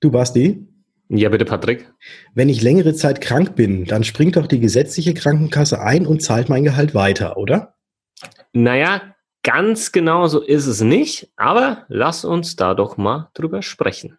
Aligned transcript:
Du 0.00 0.12
Basti? 0.12 0.64
Ja, 1.08 1.28
bitte, 1.28 1.44
Patrick. 1.44 1.92
Wenn 2.34 2.48
ich 2.48 2.62
längere 2.62 2.94
Zeit 2.94 3.20
krank 3.20 3.56
bin, 3.56 3.84
dann 3.84 4.04
springt 4.04 4.36
doch 4.36 4.46
die 4.46 4.60
gesetzliche 4.60 5.14
Krankenkasse 5.14 5.80
ein 5.80 6.06
und 6.06 6.22
zahlt 6.22 6.48
mein 6.48 6.64
Gehalt 6.64 6.94
weiter, 6.94 7.36
oder? 7.36 7.74
Naja, 8.52 9.14
ganz 9.42 9.90
genau 9.90 10.26
so 10.26 10.40
ist 10.40 10.66
es 10.66 10.82
nicht, 10.82 11.32
aber 11.36 11.86
lass 11.88 12.24
uns 12.24 12.54
da 12.56 12.74
doch 12.74 12.96
mal 12.96 13.30
drüber 13.34 13.62
sprechen. 13.62 14.18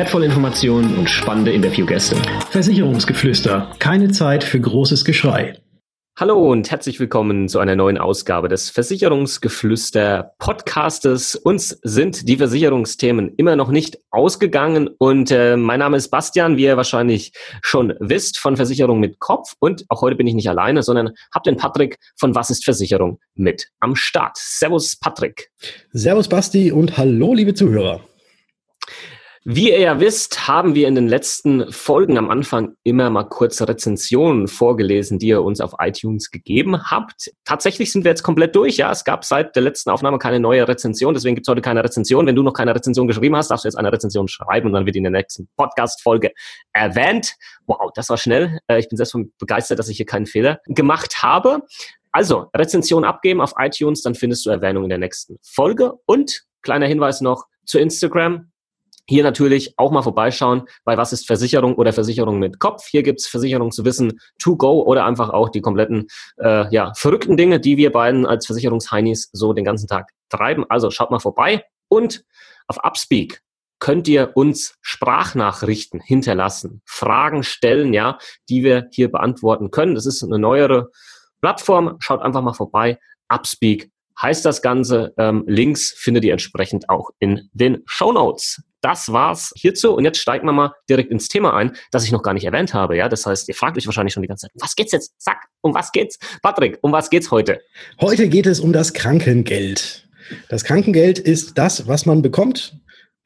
wertvolle 0.01 0.25
Informationen 0.25 0.97
und 0.97 1.11
spannende 1.11 1.51
Interviewgäste. 1.51 2.15
Versicherungsgeflüster. 2.49 3.69
Keine 3.77 4.09
Zeit 4.09 4.43
für 4.43 4.59
großes 4.59 5.05
Geschrei. 5.05 5.59
Hallo 6.17 6.51
und 6.51 6.71
herzlich 6.71 6.99
willkommen 6.99 7.47
zu 7.47 7.59
einer 7.59 7.75
neuen 7.75 7.99
Ausgabe 7.99 8.47
des 8.47 8.71
Versicherungsgeflüster 8.71 10.33
Podcastes. 10.39 11.35
Uns 11.35 11.77
sind 11.83 12.27
die 12.27 12.37
Versicherungsthemen 12.37 13.35
immer 13.37 13.55
noch 13.55 13.69
nicht 13.69 13.99
ausgegangen 14.09 14.89
und 14.97 15.29
äh, 15.29 15.55
mein 15.55 15.77
Name 15.77 15.97
ist 15.97 16.09
Bastian, 16.09 16.57
wie 16.57 16.63
ihr 16.63 16.77
wahrscheinlich 16.77 17.33
schon 17.61 17.93
wisst, 17.99 18.39
von 18.39 18.55
Versicherung 18.55 18.99
mit 18.99 19.19
Kopf 19.19 19.53
und 19.59 19.85
auch 19.89 20.01
heute 20.01 20.15
bin 20.15 20.25
ich 20.25 20.33
nicht 20.33 20.49
alleine, 20.49 20.81
sondern 20.81 21.11
habe 21.31 21.43
den 21.45 21.57
Patrick 21.57 21.99
von 22.17 22.33
Was 22.33 22.49
ist 22.49 22.65
Versicherung 22.65 23.19
mit 23.35 23.67
am 23.79 23.95
Start. 23.95 24.35
Servus 24.35 24.95
Patrick. 24.95 25.51
Servus 25.91 26.27
Basti 26.27 26.71
und 26.71 26.97
hallo 26.97 27.35
liebe 27.35 27.53
Zuhörer. 27.53 28.01
Wie 29.43 29.71
ihr 29.71 29.79
ja 29.79 29.99
wisst, 29.99 30.47
haben 30.47 30.75
wir 30.75 30.87
in 30.87 30.93
den 30.93 31.07
letzten 31.07 31.71
Folgen 31.71 32.19
am 32.19 32.29
Anfang 32.29 32.75
immer 32.83 33.09
mal 33.09 33.23
kurze 33.23 33.67
Rezensionen 33.67 34.47
vorgelesen, 34.47 35.17
die 35.17 35.29
ihr 35.29 35.41
uns 35.41 35.61
auf 35.61 35.73
iTunes 35.79 36.29
gegeben 36.29 36.91
habt. 36.91 37.31
Tatsächlich 37.43 37.91
sind 37.91 38.03
wir 38.03 38.11
jetzt 38.11 38.21
komplett 38.21 38.55
durch. 38.55 38.77
Ja, 38.77 38.91
es 38.91 39.03
gab 39.03 39.25
seit 39.25 39.55
der 39.55 39.63
letzten 39.63 39.89
Aufnahme 39.89 40.19
keine 40.19 40.39
neue 40.39 40.67
Rezension, 40.67 41.15
deswegen 41.15 41.33
gibt 41.33 41.47
es 41.47 41.51
heute 41.51 41.61
keine 41.61 41.83
Rezension. 41.83 42.27
Wenn 42.27 42.35
du 42.35 42.43
noch 42.43 42.53
keine 42.53 42.75
Rezension 42.75 43.07
geschrieben 43.07 43.35
hast, 43.35 43.49
darfst 43.49 43.65
du 43.65 43.67
jetzt 43.67 43.77
eine 43.77 43.91
Rezension 43.91 44.27
schreiben 44.27 44.67
und 44.67 44.73
dann 44.73 44.85
wird 44.85 44.95
in 44.95 45.03
der 45.03 45.11
nächsten 45.11 45.49
Podcast-Folge 45.57 46.33
erwähnt. 46.71 47.33
Wow, 47.65 47.89
das 47.95 48.09
war 48.09 48.17
schnell. 48.17 48.59
Äh, 48.67 48.77
ich 48.77 48.89
bin 48.89 48.97
selbst 48.97 49.17
begeistert, 49.39 49.79
dass 49.79 49.89
ich 49.89 49.97
hier 49.97 50.05
keinen 50.05 50.27
Fehler 50.27 50.59
gemacht 50.67 51.23
habe. 51.23 51.63
Also, 52.11 52.45
Rezension 52.55 53.03
abgeben 53.03 53.41
auf 53.41 53.53
iTunes, 53.57 54.03
dann 54.03 54.13
findest 54.13 54.45
du 54.45 54.51
Erwähnung 54.51 54.83
in 54.83 54.89
der 54.89 54.99
nächsten 54.99 55.39
Folge. 55.41 55.93
Und 56.05 56.43
kleiner 56.61 56.85
Hinweis 56.85 57.21
noch 57.21 57.47
zu 57.65 57.79
Instagram 57.79 58.50
hier 59.11 59.23
natürlich 59.23 59.73
auch 59.77 59.91
mal 59.91 60.01
vorbeischauen 60.01 60.63
bei 60.83 60.97
Was 60.97 61.13
ist 61.13 61.27
Versicherung 61.27 61.75
oder 61.75 61.93
Versicherung 61.93 62.39
mit 62.39 62.59
Kopf. 62.59 62.87
Hier 62.87 63.03
gibt's 63.03 63.27
Versicherung 63.27 63.71
zu 63.71 63.85
wissen 63.85 64.19
to 64.39 64.55
go 64.55 64.81
oder 64.81 65.05
einfach 65.05 65.29
auch 65.29 65.49
die 65.49 65.61
kompletten 65.61 66.07
äh, 66.37 66.73
ja, 66.73 66.93
verrückten 66.95 67.37
Dinge, 67.37 67.59
die 67.59 67.77
wir 67.77 67.91
beiden 67.91 68.25
als 68.25 68.45
Versicherungsheinis 68.45 69.29
so 69.33 69.53
den 69.53 69.65
ganzen 69.65 69.87
Tag 69.87 70.09
treiben. 70.29 70.65
Also 70.69 70.89
schaut 70.89 71.11
mal 71.11 71.19
vorbei 71.19 71.63
und 71.89 72.23
auf 72.67 72.77
Upspeak 72.83 73.41
könnt 73.79 74.07
ihr 74.07 74.31
uns 74.35 74.75
Sprachnachrichten 74.81 75.99
hinterlassen, 75.99 76.81
Fragen 76.85 77.43
stellen, 77.43 77.93
ja, 77.93 78.17
die 78.47 78.63
wir 78.63 78.87
hier 78.91 79.11
beantworten 79.11 79.71
können. 79.71 79.95
Das 79.95 80.05
ist 80.05 80.23
eine 80.23 80.39
neuere 80.39 80.89
Plattform. 81.41 81.97
Schaut 81.99 82.21
einfach 82.21 82.41
mal 82.41 82.53
vorbei. 82.53 82.99
Upspeak 83.27 83.89
heißt 84.19 84.45
das 84.45 84.61
Ganze. 84.61 85.13
Ähm, 85.17 85.43
Links 85.47 85.93
findet 85.95 86.23
ihr 86.23 86.31
entsprechend 86.31 86.89
auch 86.89 87.09
in 87.19 87.49
den 87.53 87.83
Show 87.85 88.11
Notes 88.11 88.63
das 88.81 89.11
war's 89.11 89.53
hierzu. 89.55 89.93
Und 89.93 90.03
jetzt 90.03 90.17
steigen 90.17 90.45
wir 90.45 90.51
mal 90.51 90.73
direkt 90.89 91.11
ins 91.11 91.27
Thema 91.27 91.53
ein, 91.53 91.75
das 91.91 92.03
ich 92.03 92.11
noch 92.11 92.23
gar 92.23 92.33
nicht 92.33 92.43
erwähnt 92.43 92.73
habe. 92.73 92.97
Ja, 92.97 93.07
das 93.07 93.25
heißt, 93.25 93.47
ihr 93.47 93.55
fragt 93.55 93.77
euch 93.77 93.85
wahrscheinlich 93.85 94.13
schon 94.13 94.23
die 94.23 94.27
ganze 94.27 94.47
Zeit, 94.47 94.51
was 94.55 94.75
geht's 94.75 94.91
jetzt? 94.91 95.13
Zack, 95.19 95.47
um 95.61 95.73
was 95.73 95.91
geht's? 95.91 96.17
Patrick, 96.41 96.79
um 96.81 96.91
was 96.91 97.09
geht's 97.09 97.31
heute? 97.31 97.61
Heute 97.99 98.27
geht 98.27 98.47
es 98.47 98.59
um 98.59 98.73
das 98.73 98.93
Krankengeld. 98.93 100.07
Das 100.49 100.63
Krankengeld 100.63 101.19
ist 101.19 101.57
das, 101.57 101.87
was 101.87 102.05
man 102.05 102.21
bekommt, 102.21 102.77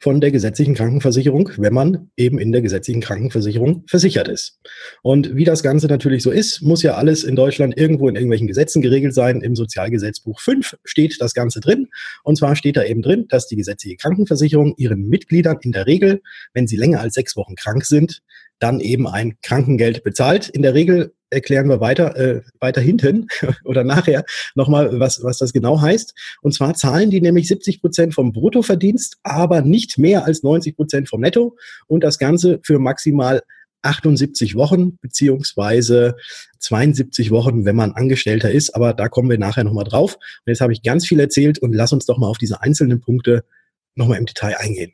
von 0.05 0.21
der 0.21 0.29
gesetzlichen 0.29 0.75
Krankenversicherung, 0.75 1.49
wenn 1.57 1.73
man 1.73 2.11
eben 2.15 2.37
in 2.37 2.51
der 2.51 2.61
gesetzlichen 2.61 3.01
Krankenversicherung 3.01 3.85
versichert 3.87 4.27
ist. 4.27 4.59
Und 5.01 5.35
wie 5.35 5.45
das 5.45 5.63
Ganze 5.63 5.87
natürlich 5.87 6.21
so 6.21 6.29
ist, 6.29 6.61
muss 6.61 6.83
ja 6.83 6.93
alles 6.93 7.23
in 7.23 7.35
Deutschland 7.35 7.75
irgendwo 7.75 8.07
in 8.07 8.13
irgendwelchen 8.13 8.45
Gesetzen 8.45 8.83
geregelt 8.83 9.15
sein. 9.15 9.41
Im 9.41 9.55
Sozialgesetzbuch 9.55 10.39
5 10.39 10.75
steht 10.83 11.19
das 11.19 11.33
Ganze 11.33 11.59
drin. 11.59 11.87
Und 12.21 12.37
zwar 12.37 12.55
steht 12.55 12.77
da 12.77 12.83
eben 12.83 13.01
drin, 13.01 13.25
dass 13.29 13.47
die 13.47 13.55
gesetzliche 13.55 13.95
Krankenversicherung 13.95 14.75
ihren 14.77 15.07
Mitgliedern 15.07 15.57
in 15.61 15.71
der 15.71 15.87
Regel, 15.87 16.21
wenn 16.53 16.67
sie 16.67 16.77
länger 16.77 16.99
als 16.99 17.15
sechs 17.15 17.35
Wochen 17.35 17.55
krank 17.55 17.83
sind, 17.83 18.21
dann 18.59 18.79
eben 18.79 19.07
ein 19.07 19.37
Krankengeld 19.41 20.03
bezahlt. 20.03 20.49
In 20.49 20.61
der 20.61 20.73
Regel 20.73 21.13
erklären 21.29 21.67
wir 21.69 21.81
weiter, 21.81 22.15
äh, 22.15 22.41
weiter 22.59 22.81
hinten 22.81 23.27
oder 23.63 23.83
nachher 23.83 24.23
nochmal, 24.55 24.99
was, 24.99 25.23
was 25.23 25.37
das 25.37 25.53
genau 25.53 25.81
heißt. 25.81 26.13
Und 26.41 26.53
zwar 26.53 26.73
zahlen 26.73 27.09
die 27.09 27.21
nämlich 27.21 27.47
70 27.47 27.81
Prozent 27.81 28.13
vom 28.13 28.31
Bruttoverdienst, 28.31 29.17
aber 29.23 29.61
nicht 29.61 29.97
mehr 29.97 30.25
als 30.25 30.43
90 30.43 30.75
Prozent 30.75 31.09
vom 31.09 31.21
Netto 31.21 31.57
und 31.87 32.03
das 32.03 32.17
Ganze 32.17 32.59
für 32.63 32.79
maximal 32.79 33.41
78 33.81 34.55
Wochen 34.55 34.97
beziehungsweise 34.97 36.15
72 36.59 37.29
Wochen, 37.29 37.65
wenn 37.65 37.75
man 37.75 37.91
Angestellter 37.91 38.51
ist. 38.51 38.75
Aber 38.75 38.93
da 38.93 39.07
kommen 39.09 39.29
wir 39.29 39.37
nachher 39.37 39.63
nochmal 39.63 39.83
drauf. 39.83 40.15
Und 40.15 40.47
jetzt 40.47 40.61
habe 40.61 40.73
ich 40.73 40.81
ganz 40.81 41.05
viel 41.05 41.19
erzählt 41.19 41.59
und 41.59 41.73
lass 41.73 41.93
uns 41.93 42.05
doch 42.05 42.17
mal 42.17 42.27
auf 42.27 42.39
diese 42.39 42.61
einzelnen 42.61 42.99
Punkte 42.99 43.45
nochmal 43.93 44.17
im 44.17 44.25
Detail 44.25 44.57
eingehen. 44.57 44.93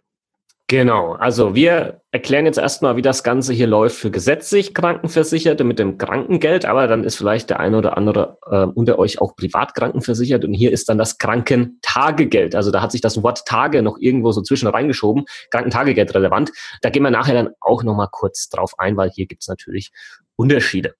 Genau, 0.72 1.16
also 1.16 1.54
wir 1.54 2.00
erklären 2.12 2.46
jetzt 2.46 2.58
erstmal, 2.58 2.96
wie 2.96 3.02
das 3.02 3.26
Ganze 3.26 3.52
hier 3.52 3.68
läuft 3.68 3.98
für 3.98 4.09
gesetzlich 4.09 4.74
Krankenversicherte 4.74 5.66
mit 5.66 5.80
dem 5.80 5.98
Krankengeld, 5.98 6.64
aber 6.64 6.88
dann 6.88 7.04
ist 7.04 7.18
vielleicht 7.18 7.50
der 7.50 7.59
eine 7.59 7.78
oder 7.78 7.98
andere 7.98 8.38
äh, 8.50 8.64
unter 8.74 8.98
euch 8.98 9.20
auch 9.20 9.36
privat 9.36 9.76
krankenversichert 9.76 10.46
und 10.46 10.54
hier 10.54 10.72
ist 10.72 10.88
dann 10.88 10.98
das 10.98 11.18
Krankentagegeld. 11.18 12.56
Also 12.56 12.72
da 12.72 12.82
hat 12.82 12.94
sich 12.94 13.02
das 13.02 13.22
Wort 13.22 13.46
Tage 13.46 13.82
noch 13.82 13.98
irgendwo 14.00 14.32
so 14.32 14.42
zwischen 14.42 14.70
reingeschoben, 14.70 15.26
Krankentagegeld 15.50 16.16
relevant. 16.16 16.54
Da 16.82 16.90
gehen 16.90 17.03
wir 17.03 17.12
nachher 17.12 17.34
dann 17.34 17.50
auch 17.59 17.84
nochmal 17.84 18.08
kurz 18.09 18.48
drauf 18.48 18.80
ein, 18.80 18.96
weil 18.96 19.09
hier 19.09 19.26
gibt's 19.26 19.50
natürlich 19.50 19.92
Unterschiede. 20.38 20.96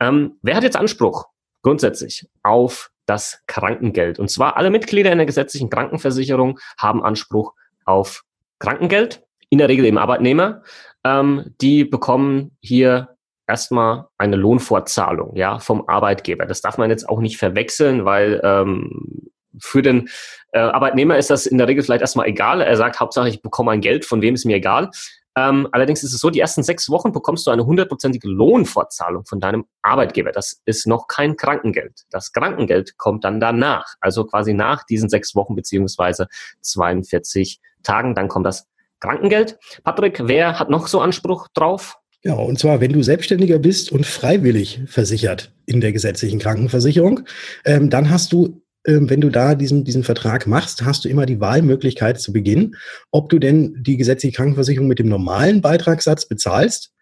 Ähm, 0.00 0.32
wer 0.42 0.54
hat 0.56 0.64
jetzt 0.64 0.76
Anspruch 0.76 1.28
grundsätzlich 1.62 2.28
auf 2.42 2.90
das 3.06 3.40
Krankengeld? 3.46 4.18
Und 4.18 4.30
zwar 4.30 4.58
alle 4.58 4.68
Mitglieder 4.68 5.12
in 5.12 5.16
der 5.16 5.26
gesetzlichen 5.26 5.70
Krankenversicherung 5.70 6.58
haben 6.76 7.02
Anspruch 7.02 7.54
auf 7.86 8.22
Krankengeld, 8.64 9.22
in 9.50 9.58
der 9.58 9.68
Regel 9.68 9.84
eben 9.84 9.98
Arbeitnehmer, 9.98 10.62
ähm, 11.04 11.54
die 11.60 11.84
bekommen 11.84 12.56
hier 12.60 13.10
erstmal 13.46 14.06
eine 14.18 14.36
Lohnfortzahlung 14.36 15.36
ja, 15.36 15.58
vom 15.58 15.86
Arbeitgeber. 15.86 16.46
Das 16.46 16.62
darf 16.62 16.78
man 16.78 16.90
jetzt 16.90 17.08
auch 17.08 17.20
nicht 17.20 17.36
verwechseln, 17.36 18.04
weil 18.04 18.40
ähm, 18.42 19.30
für 19.58 19.82
den 19.82 20.08
äh, 20.52 20.58
Arbeitnehmer 20.58 21.18
ist 21.18 21.30
das 21.30 21.46
in 21.46 21.58
der 21.58 21.68
Regel 21.68 21.84
vielleicht 21.84 22.00
erstmal 22.00 22.26
egal. 22.26 22.60
Er 22.60 22.76
sagt, 22.76 23.00
Hauptsache 23.00 23.28
ich 23.28 23.42
bekomme 23.42 23.70
ein 23.70 23.80
Geld, 23.80 24.04
von 24.04 24.22
wem 24.22 24.34
ist 24.34 24.46
mir 24.46 24.56
egal. 24.56 24.90
Ähm, 25.36 25.68
allerdings 25.72 26.02
ist 26.02 26.12
es 26.12 26.20
so, 26.20 26.30
die 26.30 26.40
ersten 26.40 26.62
sechs 26.62 26.88
Wochen 26.90 27.12
bekommst 27.12 27.46
du 27.46 27.50
eine 27.50 27.66
hundertprozentige 27.66 28.28
Lohnfortzahlung 28.28 29.24
von 29.24 29.40
deinem 29.40 29.66
Arbeitgeber. 29.82 30.32
Das 30.32 30.60
ist 30.64 30.86
noch 30.86 31.08
kein 31.08 31.36
Krankengeld. 31.36 32.02
Das 32.10 32.32
Krankengeld 32.32 32.96
kommt 32.98 33.24
dann 33.24 33.40
danach, 33.40 33.94
also 34.00 34.24
quasi 34.24 34.54
nach 34.54 34.84
diesen 34.84 35.08
sechs 35.08 35.34
Wochen 35.34 35.54
beziehungsweise 35.54 36.28
42 36.60 37.60
Tagen, 37.82 38.14
dann 38.14 38.28
kommt 38.28 38.46
das 38.46 38.66
Krankengeld. 39.00 39.58
Patrick, 39.82 40.20
wer 40.24 40.58
hat 40.58 40.70
noch 40.70 40.86
so 40.86 41.00
Anspruch 41.00 41.48
drauf? 41.52 41.98
Ja, 42.22 42.34
und 42.34 42.58
zwar, 42.58 42.80
wenn 42.80 42.92
du 42.92 43.02
Selbstständiger 43.02 43.58
bist 43.58 43.92
und 43.92 44.06
freiwillig 44.06 44.80
versichert 44.86 45.52
in 45.66 45.82
der 45.82 45.92
gesetzlichen 45.92 46.38
Krankenversicherung, 46.38 47.20
ähm, 47.66 47.90
dann 47.90 48.08
hast 48.08 48.32
du 48.32 48.62
wenn 48.86 49.20
du 49.20 49.30
da 49.30 49.54
diesen, 49.54 49.84
diesen 49.84 50.04
Vertrag 50.04 50.46
machst, 50.46 50.84
hast 50.84 51.04
du 51.04 51.08
immer 51.08 51.26
die 51.26 51.40
Wahlmöglichkeit 51.40 52.20
zu 52.20 52.32
Beginn, 52.32 52.76
ob 53.10 53.28
du 53.30 53.38
denn 53.38 53.82
die 53.82 53.96
gesetzliche 53.96 54.36
Krankenversicherung 54.36 54.88
mit 54.88 54.98
dem 54.98 55.08
normalen 55.08 55.60
Beitragssatz 55.60 56.26
bezahlst. 56.26 56.92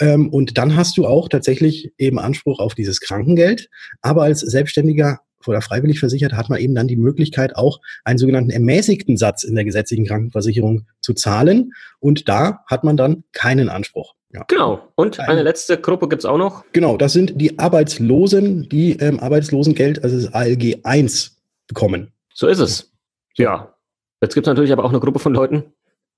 Ähm, 0.00 0.28
und 0.28 0.58
dann 0.58 0.76
hast 0.76 0.96
du 0.96 1.06
auch 1.06 1.28
tatsächlich 1.28 1.92
eben 1.98 2.18
Anspruch 2.18 2.60
auf 2.60 2.74
dieses 2.74 3.00
Krankengeld. 3.00 3.68
Aber 4.00 4.22
als 4.22 4.40
Selbstständiger 4.40 5.20
oder 5.46 5.60
freiwillig 5.60 6.00
versichert 6.00 6.32
hat 6.32 6.48
man 6.48 6.58
eben 6.58 6.74
dann 6.74 6.88
die 6.88 6.96
Möglichkeit, 6.96 7.56
auch 7.56 7.80
einen 8.04 8.18
sogenannten 8.18 8.50
ermäßigten 8.50 9.16
Satz 9.16 9.44
in 9.44 9.54
der 9.54 9.64
gesetzlichen 9.64 10.06
Krankenversicherung 10.06 10.86
zu 11.00 11.14
zahlen. 11.14 11.72
Und 12.00 12.28
da 12.28 12.60
hat 12.66 12.84
man 12.84 12.96
dann 12.96 13.24
keinen 13.32 13.68
Anspruch. 13.68 14.14
Ja. 14.34 14.44
Genau. 14.48 14.88
Und 14.96 15.20
eine 15.20 15.42
letzte 15.42 15.80
Gruppe 15.80 16.08
gibt 16.08 16.22
es 16.22 16.26
auch 16.26 16.38
noch. 16.38 16.64
Genau, 16.72 16.96
das 16.96 17.12
sind 17.12 17.40
die 17.40 17.58
Arbeitslosen, 17.58 18.68
die 18.68 18.98
ähm, 18.98 19.20
Arbeitslosengeld, 19.20 20.02
also 20.02 20.16
das 20.16 20.34
ALG 20.34 20.80
1, 20.82 21.36
bekommen. 21.68 22.12
So 22.34 22.48
ist 22.48 22.58
es. 22.58 22.92
Ja. 23.36 23.74
Jetzt 24.20 24.34
gibt 24.34 24.46
es 24.46 24.50
natürlich 24.50 24.72
aber 24.72 24.84
auch 24.84 24.90
eine 24.90 24.98
Gruppe 24.98 25.20
von 25.20 25.34
Leuten, 25.34 25.72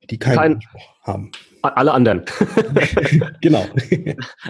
die 0.08 0.18
keinen 0.18 0.36
kein, 0.36 0.54
Anspruch 0.54 0.94
haben. 1.02 1.30
alle 1.60 1.92
anderen. 1.92 2.24
genau. 3.42 3.66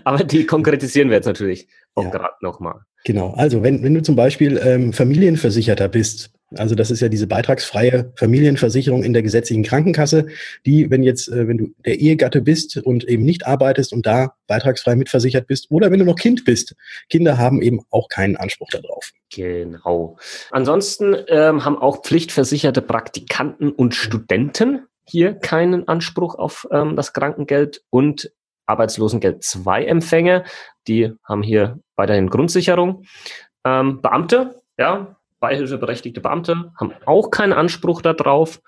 Aber 0.05 0.23
die 0.23 0.47
konkretisieren 0.47 1.09
wir 1.09 1.17
jetzt 1.17 1.27
natürlich 1.27 1.67
auch 1.95 2.05
ja. 2.05 2.11
gerade 2.11 2.35
nochmal. 2.43 2.83
Genau. 3.05 3.33
Also 3.35 3.65
wenn, 3.65 3.83
wenn 3.83 3.95
du 3.95 4.03
zum 4.03 4.15
Beispiel 4.15 4.61
ähm, 4.63 4.93
Familienversicherter 4.93 5.89
bist, 5.89 6.31
also 6.55 6.75
das 6.75 6.91
ist 6.91 7.01
ja 7.01 7.09
diese 7.09 7.27
beitragsfreie 7.27 8.13
Familienversicherung 8.17 9.03
in 9.03 9.13
der 9.13 9.23
gesetzlichen 9.23 9.65
Krankenkasse, 9.65 10.27
die, 10.65 10.91
wenn 10.91 11.03
jetzt, 11.03 11.29
äh, 11.29 11.49
wenn 11.49 11.59
du 11.59 11.75
der 11.85 11.99
Ehegatte 11.99 12.41
bist 12.41 12.77
und 12.77 13.05
eben 13.05 13.25
nicht 13.25 13.47
arbeitest 13.47 13.93
und 13.93 14.07
da 14.07 14.35
beitragsfrei 14.47 14.95
mitversichert 14.95 15.47
bist, 15.49 15.71
oder 15.71 15.91
wenn 15.91 15.99
du 15.99 16.05
noch 16.05 16.17
Kind 16.17 16.45
bist, 16.45 16.77
Kinder 17.09 17.39
haben 17.39 17.63
eben 17.63 17.81
auch 17.91 18.09
keinen 18.09 18.37
Anspruch 18.37 18.69
darauf. 18.71 19.13
Genau. 19.35 20.19
Ansonsten 20.53 21.17
ähm, 21.29 21.65
haben 21.65 21.79
auch 21.79 22.03
pflichtversicherte 22.03 22.81
Praktikanten 22.81 23.71
und 23.71 23.95
Studenten 23.95 24.87
hier 25.05 25.35
keinen 25.35 25.89
Anspruch 25.89 26.37
auf 26.37 26.67
ähm, 26.71 26.95
das 26.97 27.13
Krankengeld 27.13 27.83
und 27.91 28.31
Arbeitslosengeld 28.67 29.43
2 29.43 29.85
Empfänger, 29.85 30.45
die 30.89 31.13
haben 31.25 31.43
hier 31.43 31.79
weiterhin 31.95 32.31
Grundsicherung. 32.31 33.05
Ähm, 33.65 34.01
Beamte, 34.03 34.63
ja, 34.79 35.16
beihilfeberechtigte 35.41 36.21
Beamte 36.21 36.73
haben 36.79 36.93
auch 37.05 37.31
keinen 37.31 37.53
Anspruch 37.53 38.03
darauf 38.03 38.61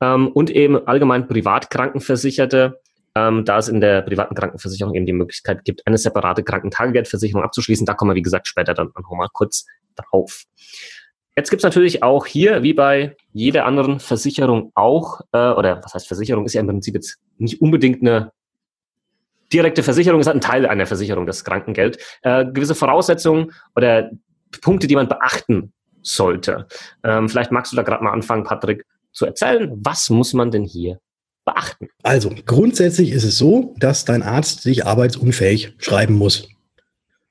ähm, 0.00 0.28
und 0.28 0.50
eben 0.50 0.86
allgemein 0.86 1.28
Privatkrankenversicherte, 1.28 2.80
ähm, 3.14 3.44
da 3.44 3.58
es 3.58 3.68
in 3.68 3.80
der 3.80 4.02
privaten 4.02 4.34
Krankenversicherung 4.34 4.94
eben 4.94 5.06
die 5.06 5.12
Möglichkeit 5.12 5.64
gibt, 5.64 5.86
eine 5.86 5.98
separate 5.98 6.42
Krankentagegeldversicherung 6.42 7.42
abzuschließen. 7.42 7.86
Da 7.86 7.94
kommen 7.94 8.10
wir, 8.10 8.16
wie 8.16 8.22
gesagt, 8.22 8.48
später 8.48 8.74
dann 8.74 8.90
nochmal 8.96 9.28
kurz 9.32 9.66
drauf. 9.96 10.44
Jetzt 11.36 11.50
gibt 11.50 11.60
es 11.60 11.64
natürlich 11.64 12.02
auch 12.02 12.26
hier, 12.26 12.64
wie 12.64 12.74
bei 12.74 13.16
jeder 13.32 13.64
anderen 13.64 14.00
Versicherung 14.00 14.72
auch, 14.74 15.20
äh, 15.32 15.52
oder 15.52 15.80
was 15.84 15.94
heißt 15.94 16.08
Versicherung, 16.08 16.44
ist 16.44 16.54
ja 16.54 16.60
im 16.60 16.66
Prinzip 16.66 16.94
jetzt 16.94 17.18
nicht 17.38 17.60
unbedingt 17.60 18.02
eine 18.02 18.32
direkte 19.52 19.84
Versicherung, 19.84 20.20
ist 20.20 20.26
halt 20.26 20.36
ein 20.36 20.40
Teil 20.40 20.66
einer 20.66 20.86
Versicherung, 20.86 21.26
das 21.26 21.44
Krankengeld, 21.44 21.98
äh, 22.22 22.44
gewisse 22.44 22.74
Voraussetzungen 22.74 23.52
oder 23.76 24.10
Punkte, 24.60 24.88
die 24.88 24.96
man 24.96 25.08
beachten 25.08 25.72
sollte. 26.14 26.66
Ähm, 27.04 27.28
vielleicht 27.28 27.52
magst 27.52 27.72
du 27.72 27.76
da 27.76 27.82
gerade 27.82 28.04
mal 28.04 28.12
anfangen, 28.12 28.44
Patrick, 28.44 28.84
zu 29.12 29.26
erzählen, 29.26 29.72
was 29.76 30.10
muss 30.10 30.32
man 30.32 30.50
denn 30.50 30.64
hier 30.64 31.00
beachten? 31.44 31.88
Also 32.02 32.30
grundsätzlich 32.46 33.10
ist 33.10 33.24
es 33.24 33.38
so, 33.38 33.74
dass 33.78 34.04
dein 34.04 34.22
Arzt 34.22 34.62
sich 34.62 34.86
arbeitsunfähig 34.86 35.74
schreiben 35.78 36.14
muss. 36.14 36.48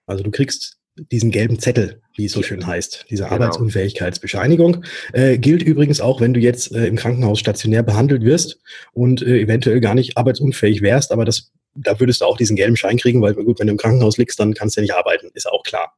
Also 0.06 0.24
du 0.24 0.32
kriegst 0.32 0.78
diesen 1.12 1.32
gelben 1.32 1.60
Zettel, 1.60 2.02
wie 2.16 2.26
es 2.26 2.32
so 2.32 2.42
schön 2.42 2.66
heißt, 2.66 3.06
diese 3.10 3.24
genau. 3.24 3.36
Arbeitsunfähigkeitsbescheinigung. 3.36 4.84
Äh, 5.14 5.38
gilt 5.38 5.62
übrigens 5.62 6.02
auch, 6.02 6.22
wenn 6.22 6.34
du 6.34 6.40
jetzt 6.40 6.74
äh, 6.74 6.88
im 6.88 6.96
Krankenhaus 6.96 7.40
stationär 7.40 7.84
behandelt 7.84 8.24
wirst 8.24 8.60
und 8.94 9.22
äh, 9.22 9.40
eventuell 9.40 9.80
gar 9.80 9.94
nicht 9.94 10.18
arbeitsunfähig 10.18 10.82
wärst, 10.82 11.12
aber 11.12 11.26
das 11.26 11.52
da 11.78 12.00
würdest 12.00 12.22
du 12.22 12.26
auch 12.26 12.38
diesen 12.38 12.56
gelben 12.56 12.76
Schein 12.76 12.98
kriegen, 12.98 13.22
weil 13.22 13.34
gut, 13.34 13.60
wenn 13.60 13.68
du 13.68 13.72
im 13.72 13.78
Krankenhaus 13.78 14.18
liegst, 14.18 14.40
dann 14.40 14.54
kannst 14.54 14.76
du 14.76 14.82
ja 14.82 14.84
nicht 14.84 14.96
arbeiten, 14.96 15.30
ist 15.34 15.50
auch 15.50 15.64
klar. 15.64 15.94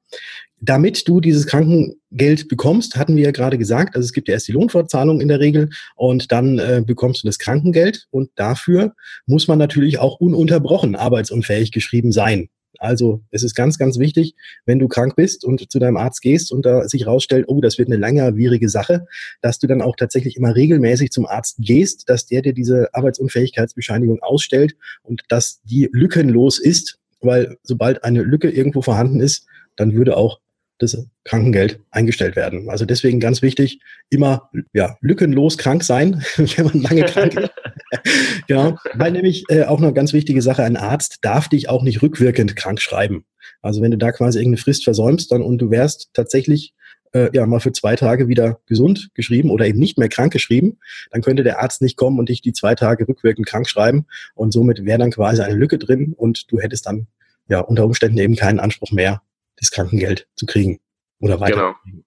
Damit 0.62 1.08
du 1.08 1.22
dieses 1.22 1.48
Krankengeld 1.48 2.50
bekommst, 2.50 2.98
hatten 2.98 3.16
wir 3.16 3.24
ja 3.24 3.32
gerade 3.32 3.58
gesagt, 3.58 3.96
also 3.96 4.06
es 4.06 4.14
gibt 4.14 4.28
ja 4.28 4.34
erst 4.34 4.48
die 4.48 4.52
Lohnfortzahlung 4.52 5.22
in 5.22 5.30
der 5.30 5.40
Regel 5.40 5.70
und 5.96 6.32
dann 6.32 6.60
äh, 6.60 6.84
bekommst 6.86 7.24
du 7.24 7.28
das 7.28 7.40
Krankengeld 7.40 8.08
und 8.12 8.30
dafür 8.36 8.94
muss 9.26 9.48
man 9.48 9.58
natürlich 9.58 10.00
auch 10.00 10.20
ununterbrochen 10.20 10.96
arbeitsunfähig 10.96 11.72
geschrieben 11.72 12.12
sein. 12.12 12.50
Also 12.80 13.22
es 13.32 13.44
ist 13.44 13.56
ganz, 13.56 13.78
ganz 13.78 14.00
wichtig, 14.00 14.36
wenn 14.66 14.80
du 14.80 14.88
krank 14.88 15.16
bist 15.16 15.44
und 15.44 15.70
zu 15.72 15.80
deinem 15.80 15.98
Arzt 15.98 16.22
gehst 16.22 16.52
und 16.52 16.66
da 16.66 16.88
sich 16.88 17.06
herausstellt, 17.06 17.46
oh, 17.48 17.62
das 17.62 17.78
wird 17.78 17.90
eine 17.90 17.98
langwierige 17.98 18.70
Sache, 18.70 19.06
dass 19.42 19.60
du 19.60 19.68
dann 19.68 19.82
auch 19.82 19.96
tatsächlich 19.96 20.38
immer 20.38 20.56
regelmäßig 20.56 21.12
zum 21.12 21.26
Arzt 21.26 21.58
gehst, 21.60 22.10
dass 22.10 22.26
der 22.26 22.42
dir 22.42 22.54
diese 22.54 22.90
Arbeitsunfähigkeitsbescheinigung 22.94 24.22
ausstellt 24.22 24.76
und 25.04 25.24
dass 25.30 25.62
die 25.64 25.90
lückenlos 25.92 26.60
ist, 26.60 26.98
weil 27.22 27.58
sobald 27.64 28.04
eine 28.04 28.24
Lücke 28.24 28.50
irgendwo 28.50 28.82
vorhanden 28.82 29.20
ist, 29.20 29.46
dann 29.76 29.94
würde 29.94 30.18
auch 30.18 30.40
das 30.80 30.98
Krankengeld 31.26 31.82
eingestellt 31.92 32.36
werden. 32.36 32.70
Also 32.70 32.86
deswegen 32.86 33.20
ganz 33.20 33.42
wichtig, 33.42 33.80
immer 34.10 34.50
ja, 34.74 34.98
lückenlos 35.02 35.58
krank 35.58 35.84
sein, 35.84 36.24
wenn 36.38 36.66
man 36.66 36.82
lange 36.82 37.04
krank 37.04 37.36
ist. 37.36 37.52
genau, 38.48 38.78
weil 38.96 39.12
nämlich 39.12 39.44
äh, 39.50 39.66
auch 39.66 39.80
eine 39.80 39.94
ganz 39.94 40.14
wichtige 40.14 40.42
Sache, 40.42 40.64
ein 40.64 40.78
Arzt 40.78 41.20
darf 41.22 41.50
dich 41.50 41.70
auch 41.70 41.84
nicht 41.84 42.02
rückwirkend 42.02 42.56
krank 42.56 42.82
schreiben. 42.82 43.26
Also 43.62 43.82
wenn 43.82 43.92
du 43.92 43.98
da 43.98 44.12
quasi 44.12 44.40
irgendeine 44.40 44.62
Frist 44.62 44.84
versäumst 44.84 45.32
dann 45.32 45.42
und 45.42 45.60
du 45.60 45.70
wärst 45.70 46.10
tatsächlich 46.14 46.74
äh, 47.14 47.30
ja 47.34 47.46
mal 47.46 47.60
für 47.60 47.72
zwei 47.72 47.96
Tage 47.96 48.28
wieder 48.28 48.60
gesund 48.66 49.10
geschrieben 49.14 49.52
oder 49.52 49.68
eben 49.68 49.80
nicht 49.80 49.98
mehr 49.98 50.10
krank 50.10 50.32
geschrieben, 50.32 50.78
dann 51.12 51.22
könnte 51.22 51.44
der 51.44 51.60
Arzt 51.60 51.82
nicht 51.82 51.98
kommen 51.98 52.20
und 52.20 52.30
dich 52.30 52.42
die 52.42 52.54
zwei 52.54 52.76
Tage 52.76 53.08
rückwirkend 53.08 53.48
krank 53.48 53.68
schreiben 53.68 54.06
und 54.36 54.54
somit 54.54 54.86
wäre 54.86 55.00
dann 55.00 55.12
quasi 55.12 55.42
eine 55.42 55.56
Lücke 55.56 55.78
drin 55.78 56.14
und 56.16 56.52
du 56.52 56.60
hättest 56.60 56.86
dann 56.86 57.08
ja 57.50 57.60
unter 57.60 57.84
Umständen 57.86 58.20
eben 58.20 58.36
keinen 58.36 58.60
Anspruch 58.60 58.92
mehr 58.92 59.22
das 59.60 59.72
Krankengeld 59.72 60.28
zu 60.36 60.46
kriegen 60.46 60.80
oder 61.20 61.40
weiter. 61.40 61.76
Genau. 61.84 62.02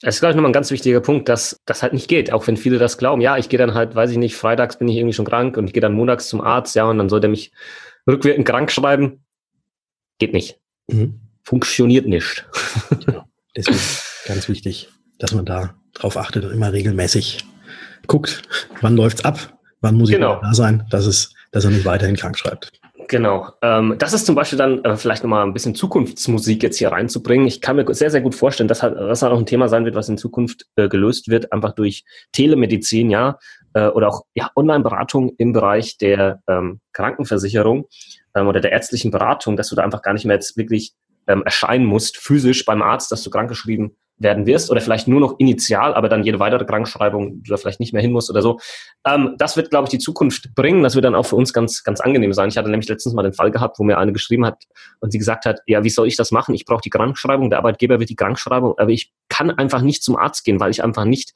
Es 0.00 0.16
ist, 0.16 0.20
glaube 0.20 0.30
ich, 0.30 0.36
nochmal 0.36 0.50
ein 0.50 0.54
ganz 0.54 0.70
wichtiger 0.70 1.00
Punkt, 1.00 1.28
dass 1.28 1.60
das 1.66 1.82
halt 1.82 1.92
nicht 1.92 2.06
geht, 2.06 2.32
auch 2.32 2.46
wenn 2.46 2.56
viele 2.56 2.78
das 2.78 2.98
glauben. 2.98 3.20
Ja, 3.20 3.36
ich 3.36 3.48
gehe 3.48 3.58
dann 3.58 3.74
halt, 3.74 3.96
weiß 3.96 4.10
ich 4.12 4.16
nicht, 4.16 4.36
freitags 4.36 4.78
bin 4.78 4.86
ich 4.86 4.96
irgendwie 4.96 5.12
schon 5.12 5.24
krank 5.24 5.56
und 5.56 5.66
ich 5.66 5.72
gehe 5.72 5.80
dann 5.80 5.92
montags 5.92 6.28
zum 6.28 6.40
Arzt, 6.40 6.76
ja, 6.76 6.84
und 6.84 6.98
dann 6.98 7.08
soll 7.08 7.20
der 7.20 7.30
mich 7.30 7.50
rückwirkend 8.06 8.46
krank 8.46 8.70
schreiben. 8.70 9.24
Geht 10.18 10.32
nicht. 10.32 10.60
Mhm. 10.86 11.20
Funktioniert 11.42 12.06
nicht. 12.06 12.46
Genau. 13.04 13.24
Deswegen 13.56 13.78
ganz 14.26 14.48
wichtig, 14.48 14.88
dass 15.18 15.34
man 15.34 15.44
da 15.44 15.74
drauf 15.94 16.16
achtet 16.16 16.44
und 16.44 16.52
immer 16.52 16.72
regelmäßig 16.72 17.44
guckt, 18.06 18.42
wann 18.80 18.96
läuft's 18.96 19.24
ab, 19.24 19.58
wann 19.80 19.96
muss 19.96 20.10
ich 20.10 20.16
genau. 20.16 20.40
da 20.40 20.54
sein, 20.54 20.86
dass 20.90 21.06
es, 21.06 21.34
dass 21.50 21.64
er 21.64 21.70
nicht 21.70 21.84
weiterhin 21.84 22.16
krank 22.16 22.38
schreibt. 22.38 22.72
Genau. 23.08 23.48
Ähm, 23.62 23.96
das 23.98 24.12
ist 24.12 24.26
zum 24.26 24.34
Beispiel 24.34 24.58
dann 24.58 24.84
äh, 24.84 24.96
vielleicht 24.96 25.22
nochmal 25.22 25.44
ein 25.44 25.54
bisschen 25.54 25.74
Zukunftsmusik 25.74 26.62
jetzt 26.62 26.76
hier 26.76 26.92
reinzubringen. 26.92 27.46
Ich 27.46 27.62
kann 27.62 27.76
mir 27.76 27.94
sehr, 27.94 28.10
sehr 28.10 28.20
gut 28.20 28.34
vorstellen, 28.34 28.68
dass 28.68 28.82
halt, 28.82 28.96
das 28.96 29.22
auch 29.22 29.38
ein 29.38 29.46
Thema 29.46 29.68
sein 29.68 29.86
wird, 29.86 29.94
was 29.94 30.10
in 30.10 30.18
Zukunft 30.18 30.66
äh, 30.76 30.88
gelöst 30.88 31.28
wird, 31.28 31.50
einfach 31.50 31.72
durch 31.72 32.04
Telemedizin, 32.32 33.08
ja, 33.08 33.38
äh, 33.72 33.86
oder 33.88 34.08
auch 34.08 34.26
ja, 34.34 34.50
Online-Beratung 34.54 35.32
im 35.38 35.54
Bereich 35.54 35.96
der 35.96 36.42
ähm, 36.48 36.80
Krankenversicherung 36.92 37.86
ähm, 38.34 38.46
oder 38.46 38.60
der 38.60 38.72
ärztlichen 38.72 39.10
Beratung, 39.10 39.56
dass 39.56 39.70
du 39.70 39.76
da 39.76 39.82
einfach 39.82 40.02
gar 40.02 40.12
nicht 40.12 40.26
mehr 40.26 40.36
jetzt 40.36 40.58
wirklich 40.58 40.92
ähm, 41.26 41.42
erscheinen 41.44 41.86
musst, 41.86 42.18
physisch 42.18 42.66
beim 42.66 42.82
Arzt, 42.82 43.10
dass 43.10 43.22
du 43.22 43.30
krankgeschrieben 43.30 43.96
werden 44.18 44.46
wirst 44.46 44.70
oder 44.70 44.80
vielleicht 44.80 45.08
nur 45.08 45.20
noch 45.20 45.38
initial, 45.38 45.94
aber 45.94 46.08
dann 46.08 46.24
jede 46.24 46.38
weitere 46.38 46.64
Krankschreibung 46.64 47.42
du 47.42 47.50
da 47.50 47.56
vielleicht 47.56 47.80
nicht 47.80 47.92
mehr 47.92 48.02
hin 48.02 48.12
musst 48.12 48.30
oder 48.30 48.42
so. 48.42 48.58
Ähm, 49.06 49.34
das 49.38 49.56
wird, 49.56 49.70
glaube 49.70 49.84
ich, 49.84 49.90
die 49.90 49.98
Zukunft 49.98 50.54
bringen. 50.54 50.82
Das 50.82 50.94
wird 50.94 51.04
dann 51.04 51.14
auch 51.14 51.26
für 51.26 51.36
uns 51.36 51.52
ganz, 51.52 51.84
ganz 51.84 52.00
angenehm 52.00 52.32
sein. 52.32 52.48
Ich 52.48 52.56
hatte 52.56 52.70
nämlich 52.70 52.88
letztens 52.88 53.14
mal 53.14 53.22
den 53.22 53.32
Fall 53.32 53.50
gehabt, 53.50 53.78
wo 53.78 53.84
mir 53.84 53.98
eine 53.98 54.12
geschrieben 54.12 54.44
hat 54.44 54.64
und 55.00 55.12
sie 55.12 55.18
gesagt 55.18 55.44
hat, 55.44 55.60
ja, 55.66 55.84
wie 55.84 55.90
soll 55.90 56.08
ich 56.08 56.16
das 56.16 56.32
machen? 56.32 56.54
Ich 56.54 56.64
brauche 56.64 56.82
die 56.82 56.90
Krankschreibung, 56.90 57.50
der 57.50 57.58
Arbeitgeber 57.58 58.00
wird 58.00 58.10
die 58.10 58.16
Krankschreibung, 58.16 58.74
aber 58.78 58.90
ich 58.90 59.12
kann 59.28 59.50
einfach 59.50 59.82
nicht 59.82 60.02
zum 60.02 60.16
Arzt 60.16 60.44
gehen, 60.44 60.60
weil 60.60 60.70
ich 60.70 60.82
einfach 60.82 61.04
nicht 61.04 61.32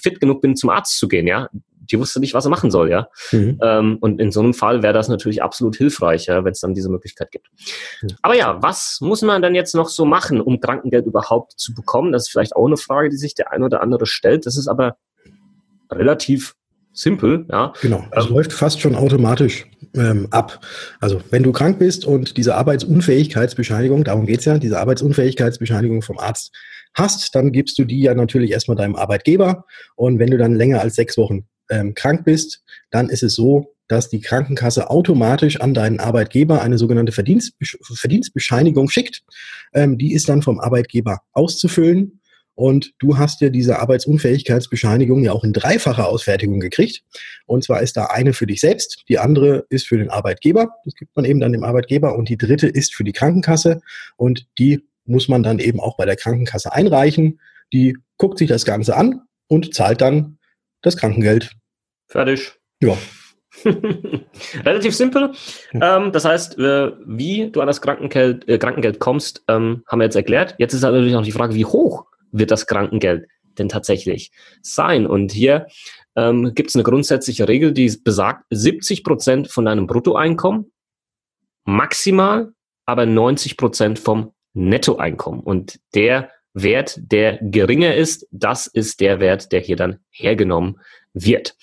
fit 0.00 0.20
genug 0.20 0.40
bin, 0.40 0.56
zum 0.56 0.70
Arzt 0.70 0.98
zu 0.98 1.08
gehen, 1.08 1.26
ja 1.26 1.48
die 1.90 1.98
wusste 1.98 2.20
nicht, 2.20 2.34
was 2.34 2.46
er 2.46 2.50
machen 2.50 2.70
soll, 2.70 2.90
ja. 2.90 3.08
Mhm. 3.32 3.58
Ähm, 3.62 3.98
und 4.00 4.20
in 4.20 4.30
so 4.30 4.40
einem 4.40 4.54
Fall 4.54 4.82
wäre 4.82 4.94
das 4.94 5.08
natürlich 5.08 5.42
absolut 5.42 5.76
hilfreich, 5.76 6.26
ja, 6.26 6.44
wenn 6.44 6.52
es 6.52 6.60
dann 6.60 6.74
diese 6.74 6.88
Möglichkeit 6.88 7.30
gibt. 7.30 7.48
Mhm. 8.02 8.08
Aber 8.22 8.36
ja, 8.36 8.62
was 8.62 8.98
muss 9.00 9.22
man 9.22 9.42
dann 9.42 9.54
jetzt 9.54 9.74
noch 9.74 9.88
so 9.88 10.04
machen, 10.04 10.40
um 10.40 10.60
Krankengeld 10.60 11.06
überhaupt 11.06 11.58
zu 11.58 11.74
bekommen? 11.74 12.12
Das 12.12 12.22
ist 12.22 12.30
vielleicht 12.30 12.56
auch 12.56 12.66
eine 12.66 12.76
Frage, 12.76 13.08
die 13.08 13.16
sich 13.16 13.34
der 13.34 13.52
ein 13.52 13.62
oder 13.62 13.82
andere 13.82 14.06
stellt. 14.06 14.46
Das 14.46 14.56
ist 14.56 14.68
aber 14.68 14.96
relativ 15.90 16.54
simpel, 16.92 17.46
ja. 17.50 17.72
Genau, 17.80 18.04
es 18.12 18.26
ähm, 18.26 18.34
läuft 18.34 18.52
fast 18.52 18.80
schon 18.80 18.94
automatisch 18.94 19.66
ähm, 19.94 20.26
ab. 20.30 20.60
Also 21.00 21.20
wenn 21.30 21.42
du 21.42 21.52
krank 21.52 21.78
bist 21.78 22.04
und 22.04 22.36
diese 22.36 22.56
Arbeitsunfähigkeitsbescheinigung, 22.56 24.04
darum 24.04 24.26
geht's 24.26 24.44
ja, 24.44 24.58
diese 24.58 24.78
Arbeitsunfähigkeitsbescheinigung 24.80 26.02
vom 26.02 26.18
Arzt 26.18 26.52
hast, 26.94 27.34
dann 27.34 27.52
gibst 27.52 27.78
du 27.78 27.84
die 27.84 28.00
ja 28.00 28.14
natürlich 28.14 28.50
erstmal 28.50 28.76
deinem 28.76 28.96
Arbeitgeber. 28.96 29.64
Und 29.94 30.18
wenn 30.18 30.30
du 30.30 30.38
dann 30.38 30.54
länger 30.54 30.80
als 30.80 30.96
sechs 30.96 31.16
Wochen 31.16 31.46
ähm, 31.70 31.94
krank 31.94 32.24
bist, 32.24 32.62
dann 32.90 33.08
ist 33.08 33.22
es 33.22 33.34
so, 33.34 33.74
dass 33.88 34.08
die 34.08 34.20
Krankenkasse 34.20 34.88
automatisch 34.88 35.60
an 35.60 35.74
deinen 35.74 35.98
Arbeitgeber 35.98 36.62
eine 36.62 36.78
sogenannte 36.78 37.12
Verdienstbesch 37.12 37.76
Verdienstbescheinigung 37.82 38.88
schickt. 38.88 39.22
Ähm, 39.74 39.98
die 39.98 40.12
ist 40.12 40.28
dann 40.28 40.42
vom 40.42 40.60
Arbeitgeber 40.60 41.22
auszufüllen. 41.32 42.20
Und 42.54 42.92
du 42.98 43.16
hast 43.16 43.40
ja 43.40 43.48
diese 43.48 43.78
Arbeitsunfähigkeitsbescheinigung 43.78 45.24
ja 45.24 45.32
auch 45.32 45.44
in 45.44 45.54
dreifacher 45.54 46.06
Ausfertigung 46.06 46.60
gekriegt. 46.60 47.02
Und 47.46 47.64
zwar 47.64 47.80
ist 47.80 47.96
da 47.96 48.06
eine 48.06 48.34
für 48.34 48.46
dich 48.46 48.60
selbst, 48.60 49.04
die 49.08 49.18
andere 49.18 49.64
ist 49.70 49.88
für 49.88 49.96
den 49.96 50.10
Arbeitgeber. 50.10 50.68
Das 50.84 50.94
gibt 50.94 51.16
man 51.16 51.24
eben 51.24 51.40
dann 51.40 51.52
dem 51.52 51.64
Arbeitgeber. 51.64 52.16
Und 52.16 52.28
die 52.28 52.36
dritte 52.36 52.68
ist 52.68 52.94
für 52.94 53.02
die 53.02 53.12
Krankenkasse. 53.12 53.80
Und 54.16 54.46
die 54.58 54.86
muss 55.04 55.26
man 55.26 55.42
dann 55.42 55.58
eben 55.58 55.80
auch 55.80 55.96
bei 55.96 56.04
der 56.04 56.16
Krankenkasse 56.16 56.72
einreichen. 56.72 57.40
Die 57.72 57.96
guckt 58.18 58.38
sich 58.38 58.48
das 58.48 58.64
Ganze 58.64 58.94
an 58.94 59.22
und 59.48 59.74
zahlt 59.74 60.00
dann 60.00 60.38
das 60.82 60.96
Krankengeld. 60.96 61.50
Fertig. 62.08 62.52
Ja. 62.80 62.96
Relativ 64.64 64.94
simpel. 64.94 65.32
Ja. 65.72 65.96
Ähm, 65.96 66.12
das 66.12 66.24
heißt, 66.24 66.58
äh, 66.58 66.92
wie 67.04 67.50
du 67.50 67.60
an 67.60 67.66
das 67.66 67.80
Krankengeld, 67.80 68.48
äh, 68.48 68.58
Krankengeld 68.58 69.00
kommst, 69.00 69.42
ähm, 69.48 69.82
haben 69.86 69.98
wir 69.98 70.04
jetzt 70.04 70.16
erklärt. 70.16 70.54
Jetzt 70.58 70.72
ist 70.72 70.82
natürlich 70.82 71.12
noch 71.12 71.24
die 71.24 71.32
Frage, 71.32 71.54
wie 71.54 71.64
hoch 71.64 72.06
wird 72.32 72.50
das 72.50 72.66
Krankengeld 72.66 73.26
denn 73.58 73.68
tatsächlich 73.68 74.30
sein? 74.62 75.06
Und 75.06 75.32
hier 75.32 75.66
ähm, 76.16 76.54
gibt 76.54 76.70
es 76.70 76.76
eine 76.76 76.84
grundsätzliche 76.84 77.48
Regel, 77.48 77.72
die 77.72 77.94
besagt, 78.02 78.44
70 78.50 79.04
Prozent 79.04 79.50
von 79.50 79.64
deinem 79.64 79.86
Bruttoeinkommen, 79.86 80.72
maximal 81.64 82.52
aber 82.86 83.06
90 83.06 83.56
Prozent 83.56 83.98
vom 83.98 84.32
Nettoeinkommen. 84.52 85.40
Und 85.40 85.78
der 85.94 86.30
Wert, 86.52 86.98
der 86.98 87.38
geringer 87.40 87.94
ist, 87.94 88.26
das 88.30 88.66
ist 88.66 89.00
der 89.00 89.20
Wert, 89.20 89.52
der 89.52 89.60
hier 89.60 89.76
dann 89.76 90.00
hergenommen 90.10 90.80
wird. 91.12 91.56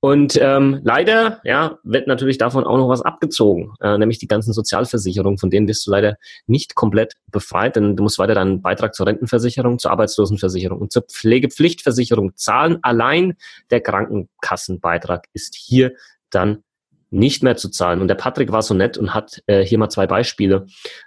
Und 0.00 0.38
ähm, 0.40 0.80
leider 0.82 1.40
ja, 1.44 1.78
wird 1.84 2.06
natürlich 2.06 2.38
davon 2.38 2.64
auch 2.64 2.78
noch 2.78 2.88
was 2.88 3.02
abgezogen, 3.02 3.74
äh, 3.80 3.98
nämlich 3.98 4.18
die 4.18 4.26
ganzen 4.26 4.52
Sozialversicherungen, 4.54 5.38
von 5.38 5.50
denen 5.50 5.66
bist 5.66 5.86
du 5.86 5.90
leider 5.90 6.16
nicht 6.46 6.74
komplett 6.74 7.14
befreit, 7.26 7.76
denn 7.76 7.96
du 7.96 8.02
musst 8.02 8.18
weiter 8.18 8.34
deinen 8.34 8.62
Beitrag 8.62 8.94
zur 8.94 9.06
Rentenversicherung, 9.06 9.78
zur 9.78 9.90
Arbeitslosenversicherung 9.90 10.80
und 10.80 10.90
zur 10.90 11.02
Pflegepflichtversicherung 11.02 12.34
zahlen. 12.34 12.78
Allein 12.82 13.34
der 13.70 13.82
Krankenkassenbeitrag 13.82 15.26
ist 15.34 15.54
hier 15.54 15.92
dann 16.30 16.62
nicht 17.10 17.42
mehr 17.42 17.56
zu 17.56 17.68
zahlen. 17.68 18.00
Und 18.00 18.08
der 18.08 18.14
Patrick 18.14 18.52
war 18.52 18.62
so 18.62 18.74
nett 18.74 18.96
und 18.96 19.14
hat 19.14 19.42
äh, 19.46 19.64
hier 19.64 19.78
mal 19.78 19.90
zwei 19.90 20.06
Beispiele 20.06 20.66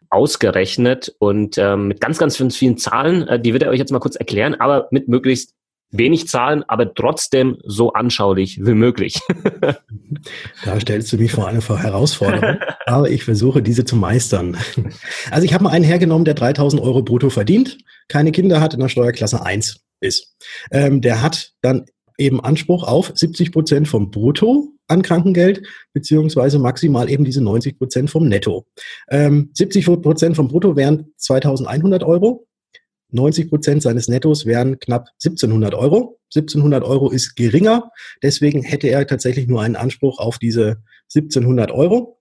ausgerechnet 0.10 1.16
und 1.20 1.58
ähm, 1.58 1.88
mit 1.88 2.02
ganz, 2.02 2.18
ganz 2.18 2.38
vielen 2.38 2.78
Zahlen, 2.78 3.28
äh, 3.28 3.40
die 3.40 3.54
wird 3.54 3.64
er 3.64 3.70
euch 3.70 3.80
jetzt 3.80 3.92
mal 3.92 4.00
kurz 4.00 4.16
erklären, 4.16 4.56
aber 4.56 4.88
mit 4.92 5.08
möglichst 5.08 5.54
wenig 5.94 6.28
Zahlen, 6.28 6.64
aber 6.68 6.94
trotzdem 6.94 7.58
so 7.64 7.94
anschaulich 7.94 8.60
wie 8.66 8.74
möglich. 8.74 9.20
da 10.66 10.80
stellst 10.80 11.14
du 11.14 11.18
mich 11.18 11.32
vor 11.32 11.48
eine 11.48 11.62
Herausforderung, 11.62 12.58
aber 12.86 13.10
ich 13.10 13.24
versuche 13.24 13.62
diese 13.62 13.86
zu 13.86 13.96
meistern. 13.96 14.58
Also 15.32 15.46
ich 15.46 15.54
habe 15.54 15.64
mal 15.64 15.70
einen 15.70 15.86
hergenommen, 15.86 16.26
der 16.26 16.34
3000 16.34 16.82
Euro 16.82 17.04
brutto 17.04 17.30
verdient, 17.30 17.78
keine 18.08 18.32
Kinder 18.32 18.60
hat, 18.60 18.74
in 18.74 18.80
der 18.80 18.90
Steuerklasse 18.90 19.46
1 19.46 19.82
ist. 20.02 20.36
Ähm, 20.72 21.02
der 21.02 21.22
hat 21.22 21.52
dann 21.62 21.86
eben 22.18 22.44
Anspruch 22.44 22.84
auf 22.84 23.12
70 23.14 23.52
Prozent 23.52 23.88
vom 23.88 24.12
Brutto 24.12 24.73
an 24.88 25.02
Krankengeld, 25.02 25.66
beziehungsweise 25.94 26.60
maximal 26.60 27.10
eben 27.10 27.24
diese 27.24 27.42
90 27.42 27.78
Prozent 27.78 28.10
vom 28.10 28.28
Netto. 28.28 28.66
Ähm, 29.10 29.50
70 29.54 29.86
Prozent 29.86 30.36
vom 30.36 30.48
Brutto 30.48 30.76
wären 30.76 31.14
2100 31.18 32.04
Euro. 32.04 32.48
90 33.10 33.50
Prozent 33.50 33.82
seines 33.84 34.08
Nettos 34.08 34.46
wären 34.46 34.80
knapp 34.80 35.08
1700 35.24 35.74
Euro. 35.76 36.20
1700 36.36 36.84
Euro 36.84 37.12
ist 37.12 37.36
geringer, 37.36 37.92
deswegen 38.24 38.64
hätte 38.64 38.88
er 38.88 39.06
tatsächlich 39.06 39.48
nur 39.48 39.62
einen 39.62 39.76
Anspruch 39.76 40.18
auf 40.18 40.40
diese 40.40 40.78
1700 41.14 41.72
Euro 41.72 42.20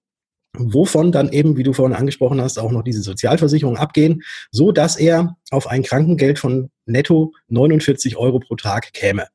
wovon 0.58 1.12
dann 1.12 1.30
eben, 1.30 1.56
wie 1.56 1.62
du 1.62 1.72
vorhin 1.72 1.96
angesprochen 1.96 2.40
hast, 2.40 2.58
auch 2.58 2.70
noch 2.70 2.82
diese 2.82 3.02
Sozialversicherungen 3.02 3.80
abgehen, 3.80 4.22
so 4.50 4.72
dass 4.72 4.96
er 4.96 5.36
auf 5.50 5.66
ein 5.66 5.82
Krankengeld 5.82 6.38
von 6.38 6.70
netto 6.86 7.32
49 7.48 8.16
Euro 8.16 8.40
pro 8.40 8.56
Tag 8.56 8.92
käme. 8.92 9.26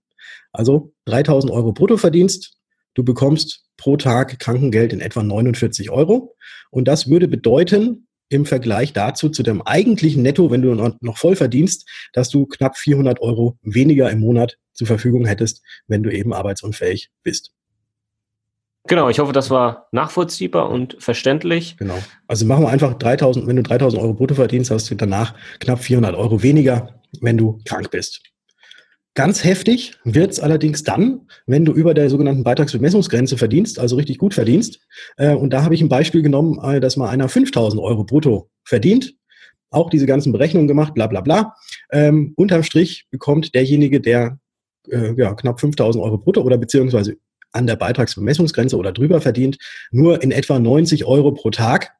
Also 0.51 0.93
3000 1.05 1.51
Euro 1.51 1.71
Bruttoverdienst, 1.71 2.56
du 2.97 3.03
bekommst 3.03 3.65
pro 3.77 3.95
Tag 3.95 4.39
Krankengeld 4.39 4.91
in 4.91 5.01
etwa 5.01 5.21
49 5.21 5.91
Euro. 5.91 6.35
Und 6.71 6.87
das 6.87 7.09
würde 7.09 7.27
bedeuten, 7.27 8.07
im 8.29 8.45
Vergleich 8.45 8.91
dazu, 8.91 9.29
zu 9.29 9.41
dem 9.41 9.61
eigentlichen 9.61 10.21
Netto, 10.21 10.51
wenn 10.51 10.61
du 10.61 10.73
noch 10.99 11.17
voll 11.17 11.37
verdienst, 11.37 11.87
dass 12.11 12.29
du 12.29 12.45
knapp 12.45 12.75
400 12.75 13.21
Euro 13.21 13.57
weniger 13.61 14.09
im 14.09 14.19
Monat 14.19 14.57
zur 14.73 14.87
Verfügung 14.87 15.25
hättest, 15.25 15.63
wenn 15.87 16.03
du 16.03 16.11
eben 16.11 16.33
arbeitsunfähig 16.33 17.09
bist. 17.23 17.53
Genau, 18.87 19.09
ich 19.09 19.19
hoffe, 19.19 19.33
das 19.33 19.49
war 19.49 19.87
nachvollziehbar 19.91 20.69
und 20.69 20.97
verständlich. 20.99 21.77
Genau. 21.77 21.97
Also 22.27 22.45
machen 22.45 22.63
wir 22.63 22.69
einfach 22.69 22.93
3000, 22.95 23.47
wenn 23.47 23.57
du 23.57 23.63
3000 23.63 24.01
Euro 24.01 24.13
brutto 24.13 24.35
verdienst, 24.35 24.71
hast 24.71 24.89
du 24.89 24.95
danach 24.95 25.33
knapp 25.59 25.79
400 25.79 26.15
Euro 26.15 26.41
weniger, 26.41 27.01
wenn 27.21 27.37
du 27.37 27.59
krank 27.65 27.91
bist. 27.91 28.21
Ganz 29.17 29.43
heftig 29.43 29.93
wird 30.03 30.29
es 30.29 30.39
allerdings 30.39 30.83
dann, 30.83 31.21
wenn 31.47 31.65
du 31.65 31.73
über 31.73 31.95
der 31.95 32.07
sogenannten 32.07 32.43
Beitragsbemessungsgrenze 32.43 33.35
verdienst, 33.35 33.79
also 33.79 33.95
richtig 33.95 34.19
gut 34.19 34.35
verdienst. 34.35 34.79
Äh, 35.17 35.33
und 35.33 35.51
da 35.53 35.63
habe 35.63 35.73
ich 35.73 35.81
ein 35.81 35.89
Beispiel 35.89 36.21
genommen, 36.21 36.59
äh, 36.61 36.79
dass 36.79 36.97
mal 36.97 37.09
einer 37.09 37.27
5000 37.27 37.81
Euro 37.81 38.03
brutto 38.03 38.51
verdient, 38.63 39.15
auch 39.71 39.89
diese 39.89 40.05
ganzen 40.05 40.31
Berechnungen 40.33 40.67
gemacht, 40.67 40.93
bla 40.93 41.07
bla 41.07 41.21
bla. 41.21 41.55
Ähm, 41.91 42.33
unterm 42.35 42.61
Strich 42.61 43.07
bekommt 43.09 43.55
derjenige, 43.55 44.01
der 44.01 44.37
äh, 44.87 45.15
ja, 45.15 45.33
knapp 45.33 45.61
5000 45.61 46.03
Euro 46.03 46.19
brutto 46.19 46.41
oder 46.41 46.59
beziehungsweise 46.59 47.15
an 47.53 47.65
der 47.65 47.75
Beitragsbemessungsgrenze 47.75 48.77
oder 48.77 48.91
drüber 48.91 49.19
verdient, 49.19 49.57
nur 49.89 50.21
in 50.21 50.29
etwa 50.29 50.59
90 50.59 51.05
Euro 51.05 51.31
pro 51.31 51.49
Tag. 51.49 51.91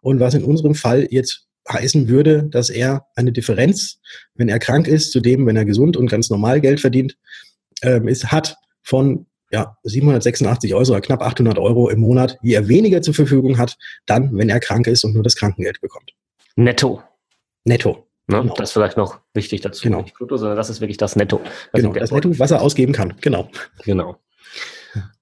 Und 0.00 0.20
was 0.20 0.32
in 0.32 0.42
unserem 0.42 0.74
Fall 0.74 1.06
jetzt 1.10 1.48
heißen 1.68 2.08
würde, 2.08 2.44
dass 2.44 2.70
er 2.70 3.06
eine 3.14 3.32
Differenz, 3.32 4.00
wenn 4.34 4.48
er 4.48 4.58
krank 4.58 4.88
ist, 4.88 5.12
zu 5.12 5.20
dem, 5.20 5.46
wenn 5.46 5.56
er 5.56 5.64
gesund 5.64 5.96
und 5.96 6.10
ganz 6.10 6.30
normal 6.30 6.60
Geld 6.60 6.80
verdient, 6.80 7.16
ähm, 7.82 8.08
ist, 8.08 8.32
hat 8.32 8.56
von 8.82 9.26
ja, 9.50 9.76
786 9.84 10.74
Euro 10.74 10.90
oder 10.90 11.00
knapp 11.00 11.22
800 11.22 11.58
Euro 11.58 11.90
im 11.90 12.00
Monat, 12.00 12.38
die 12.42 12.54
er 12.54 12.68
weniger 12.68 13.02
zur 13.02 13.14
Verfügung 13.14 13.58
hat, 13.58 13.76
dann, 14.06 14.36
wenn 14.36 14.48
er 14.48 14.60
krank 14.60 14.86
ist 14.86 15.04
und 15.04 15.14
nur 15.14 15.22
das 15.22 15.36
Krankengeld 15.36 15.80
bekommt. 15.80 16.12
Netto. 16.56 17.02
Netto. 17.64 18.06
Ne? 18.28 18.40
Genau. 18.40 18.54
Das 18.56 18.70
ist 18.70 18.72
vielleicht 18.72 18.96
noch 18.96 19.20
wichtig 19.34 19.60
dazu. 19.60 19.82
Genau. 19.82 20.02
Nicht 20.02 20.14
brutto, 20.14 20.36
sondern 20.36 20.56
das 20.56 20.70
ist 20.70 20.80
wirklich 20.80 20.96
das 20.96 21.16
Netto. 21.16 21.40
Genau, 21.72 21.92
das 21.92 22.10
Netto, 22.10 22.38
was 22.38 22.50
er 22.50 22.62
ausgeben 22.62 22.92
kann. 22.92 23.14
Genau. 23.20 23.50
Genau. 23.84 24.16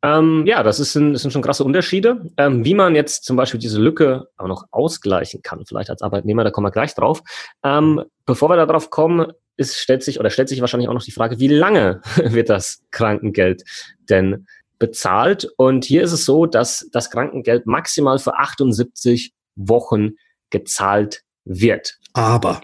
Ähm, 0.03 0.45
ja, 0.47 0.63
das, 0.63 0.81
ist 0.81 0.95
ein, 0.95 1.13
das 1.13 1.23
sind 1.23 1.31
schon 1.33 1.43
krasse 1.43 1.65
Unterschiede. 1.65 2.31
Ähm, 2.37 2.65
wie 2.65 2.75
man 2.75 2.95
jetzt 2.95 3.25
zum 3.25 3.37
Beispiel 3.37 3.61
diese 3.61 3.81
Lücke 3.81 4.29
auch 4.37 4.47
noch 4.47 4.65
ausgleichen 4.71 5.43
kann, 5.43 5.65
vielleicht 5.67 5.91
als 5.91 6.03
Arbeitnehmer, 6.03 6.45
da 6.45 6.51
kommen 6.51 6.67
wir 6.67 6.73
gleich 6.73 6.95
drauf. 6.95 7.23
Ähm, 7.63 8.03
bevor 8.27 8.49
wir 8.49 8.57
darauf 8.57 8.91
kommen, 8.91 9.33
ist, 9.57 9.77
stellt 9.77 10.03
sich 10.03 10.19
oder 10.19 10.31
stellt 10.31 10.49
sich 10.49 10.61
wahrscheinlich 10.61 10.89
auch 10.89 10.95
noch 10.95 11.05
die 11.05 11.13
Frage, 11.13 11.39
wie 11.39 11.49
lange 11.49 12.01
wird 12.17 12.49
das 12.49 12.83
Krankengeld 12.91 13.63
denn 14.09 14.47
bezahlt? 14.79 15.49
Und 15.57 15.85
hier 15.85 16.03
ist 16.03 16.13
es 16.13 16.25
so, 16.25 16.47
dass 16.47 16.89
das 16.93 17.11
Krankengeld 17.11 17.67
maximal 17.67 18.19
für 18.19 18.39
78 18.39 19.33
Wochen 19.57 20.13
gezahlt 20.51 21.23
wird. 21.45 21.99
Aber. 22.13 22.63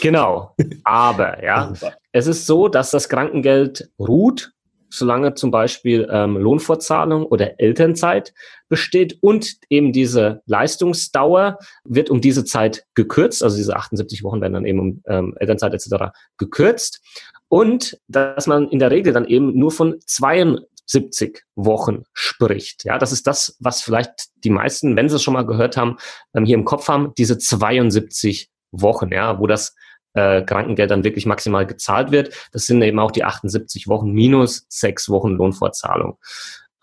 Genau. 0.00 0.54
Aber, 0.84 1.42
ja. 1.42 1.68
Aber. 1.68 1.94
Es 2.12 2.26
ist 2.26 2.46
so, 2.46 2.68
dass 2.68 2.90
das 2.90 3.08
Krankengeld 3.08 3.90
ruht 3.98 4.52
solange 4.90 5.34
zum 5.34 5.50
Beispiel 5.50 6.08
ähm, 6.10 6.36
Lohnfortzahlung 6.36 7.24
oder 7.26 7.60
Elternzeit 7.60 8.32
besteht 8.68 9.18
und 9.20 9.56
eben 9.68 9.92
diese 9.92 10.42
Leistungsdauer 10.46 11.58
wird 11.84 12.10
um 12.10 12.20
diese 12.20 12.44
Zeit 12.44 12.84
gekürzt, 12.94 13.42
also 13.42 13.56
diese 13.56 13.76
78 13.76 14.22
Wochen 14.22 14.40
werden 14.40 14.54
dann 14.54 14.66
eben 14.66 14.80
um 14.80 15.02
ähm, 15.06 15.34
Elternzeit 15.38 15.74
etc. 15.74 16.12
gekürzt 16.36 17.00
und 17.48 17.98
dass 18.08 18.46
man 18.46 18.68
in 18.68 18.78
der 18.78 18.90
Regel 18.90 19.12
dann 19.12 19.26
eben 19.26 19.58
nur 19.58 19.70
von 19.70 19.96
72 20.04 21.42
Wochen 21.54 22.04
spricht. 22.12 22.84
Ja, 22.84 22.98
das 22.98 23.12
ist 23.12 23.26
das, 23.26 23.56
was 23.60 23.82
vielleicht 23.82 24.28
die 24.44 24.50
meisten, 24.50 24.96
wenn 24.96 25.08
sie 25.08 25.16
es 25.16 25.22
schon 25.22 25.34
mal 25.34 25.46
gehört 25.46 25.76
haben, 25.76 25.96
ähm, 26.34 26.44
hier 26.44 26.56
im 26.56 26.64
Kopf 26.64 26.88
haben, 26.88 27.12
diese 27.16 27.38
72 27.38 28.50
Wochen, 28.70 29.12
ja, 29.12 29.38
wo 29.38 29.46
das 29.46 29.74
äh, 30.14 30.42
Krankengeld 30.42 30.90
dann 30.90 31.04
wirklich 31.04 31.26
maximal 31.26 31.66
gezahlt 31.66 32.10
wird. 32.10 32.34
Das 32.52 32.66
sind 32.66 32.82
eben 32.82 32.98
auch 32.98 33.10
die 33.10 33.24
78 33.24 33.88
Wochen 33.88 34.12
minus 34.12 34.66
sechs 34.68 35.08
Wochen 35.08 35.32
Lohnfortzahlung 35.32 36.18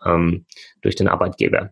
ähm, 0.06 0.46
durch 0.82 0.96
den 0.96 1.08
Arbeitgeber. 1.08 1.72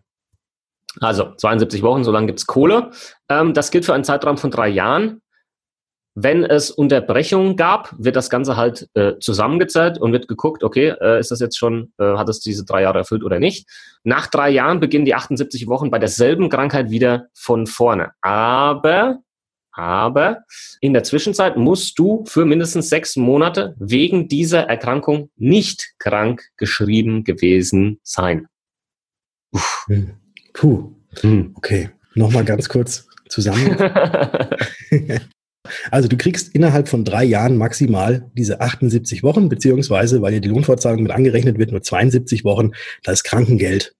Also 1.00 1.34
72 1.34 1.82
Wochen, 1.82 2.04
so 2.04 2.12
lange 2.12 2.28
gibt's 2.28 2.46
Kohle. 2.46 2.90
Ähm, 3.28 3.54
das 3.54 3.70
gilt 3.70 3.84
für 3.84 3.94
einen 3.94 4.04
Zeitraum 4.04 4.38
von 4.38 4.50
drei 4.50 4.68
Jahren. 4.68 5.20
Wenn 6.16 6.44
es 6.44 6.70
Unterbrechungen 6.70 7.56
gab, 7.56 7.92
wird 7.98 8.14
das 8.14 8.30
Ganze 8.30 8.56
halt 8.56 8.88
äh, 8.94 9.18
zusammengezählt 9.18 9.98
und 9.98 10.12
wird 10.12 10.28
geguckt, 10.28 10.62
okay, 10.62 10.94
äh, 11.00 11.18
ist 11.18 11.32
das 11.32 11.40
jetzt 11.40 11.58
schon, 11.58 11.92
äh, 11.98 12.16
hat 12.16 12.28
es 12.28 12.38
diese 12.38 12.64
drei 12.64 12.82
Jahre 12.82 12.98
erfüllt 12.98 13.24
oder 13.24 13.40
nicht. 13.40 13.68
Nach 14.04 14.28
drei 14.28 14.50
Jahren 14.50 14.78
beginnen 14.78 15.04
die 15.04 15.16
78 15.16 15.66
Wochen 15.66 15.90
bei 15.90 15.98
derselben 15.98 16.50
Krankheit 16.50 16.90
wieder 16.90 17.26
von 17.34 17.66
vorne. 17.66 18.12
Aber 18.20 19.23
aber 19.74 20.44
in 20.80 20.92
der 20.92 21.02
Zwischenzeit 21.02 21.56
musst 21.56 21.98
du 21.98 22.24
für 22.26 22.44
mindestens 22.44 22.88
sechs 22.88 23.16
Monate 23.16 23.74
wegen 23.78 24.28
dieser 24.28 24.60
Erkrankung 24.60 25.30
nicht 25.36 25.94
krank 25.98 26.44
geschrieben 26.56 27.24
gewesen 27.24 27.98
sein. 28.02 28.46
Uff. 29.50 29.84
Hm. 29.88 30.12
Puh. 30.52 30.94
Hm. 31.20 31.52
Okay, 31.56 31.90
nochmal 32.14 32.44
ganz 32.44 32.68
kurz 32.68 33.06
zusammen. 33.28 33.76
also 35.90 36.08
du 36.08 36.16
kriegst 36.16 36.54
innerhalb 36.54 36.88
von 36.88 37.04
drei 37.04 37.24
Jahren 37.24 37.56
maximal 37.56 38.30
diese 38.34 38.60
78 38.60 39.22
Wochen, 39.22 39.48
beziehungsweise, 39.48 40.22
weil 40.22 40.34
ja 40.34 40.40
die 40.40 40.48
Lohnfortzahlung 40.48 41.02
mit 41.02 41.12
angerechnet 41.12 41.58
wird, 41.58 41.72
nur 41.72 41.82
72 41.82 42.44
Wochen, 42.44 42.72
das 43.02 43.24
Krankengeld. 43.24 43.94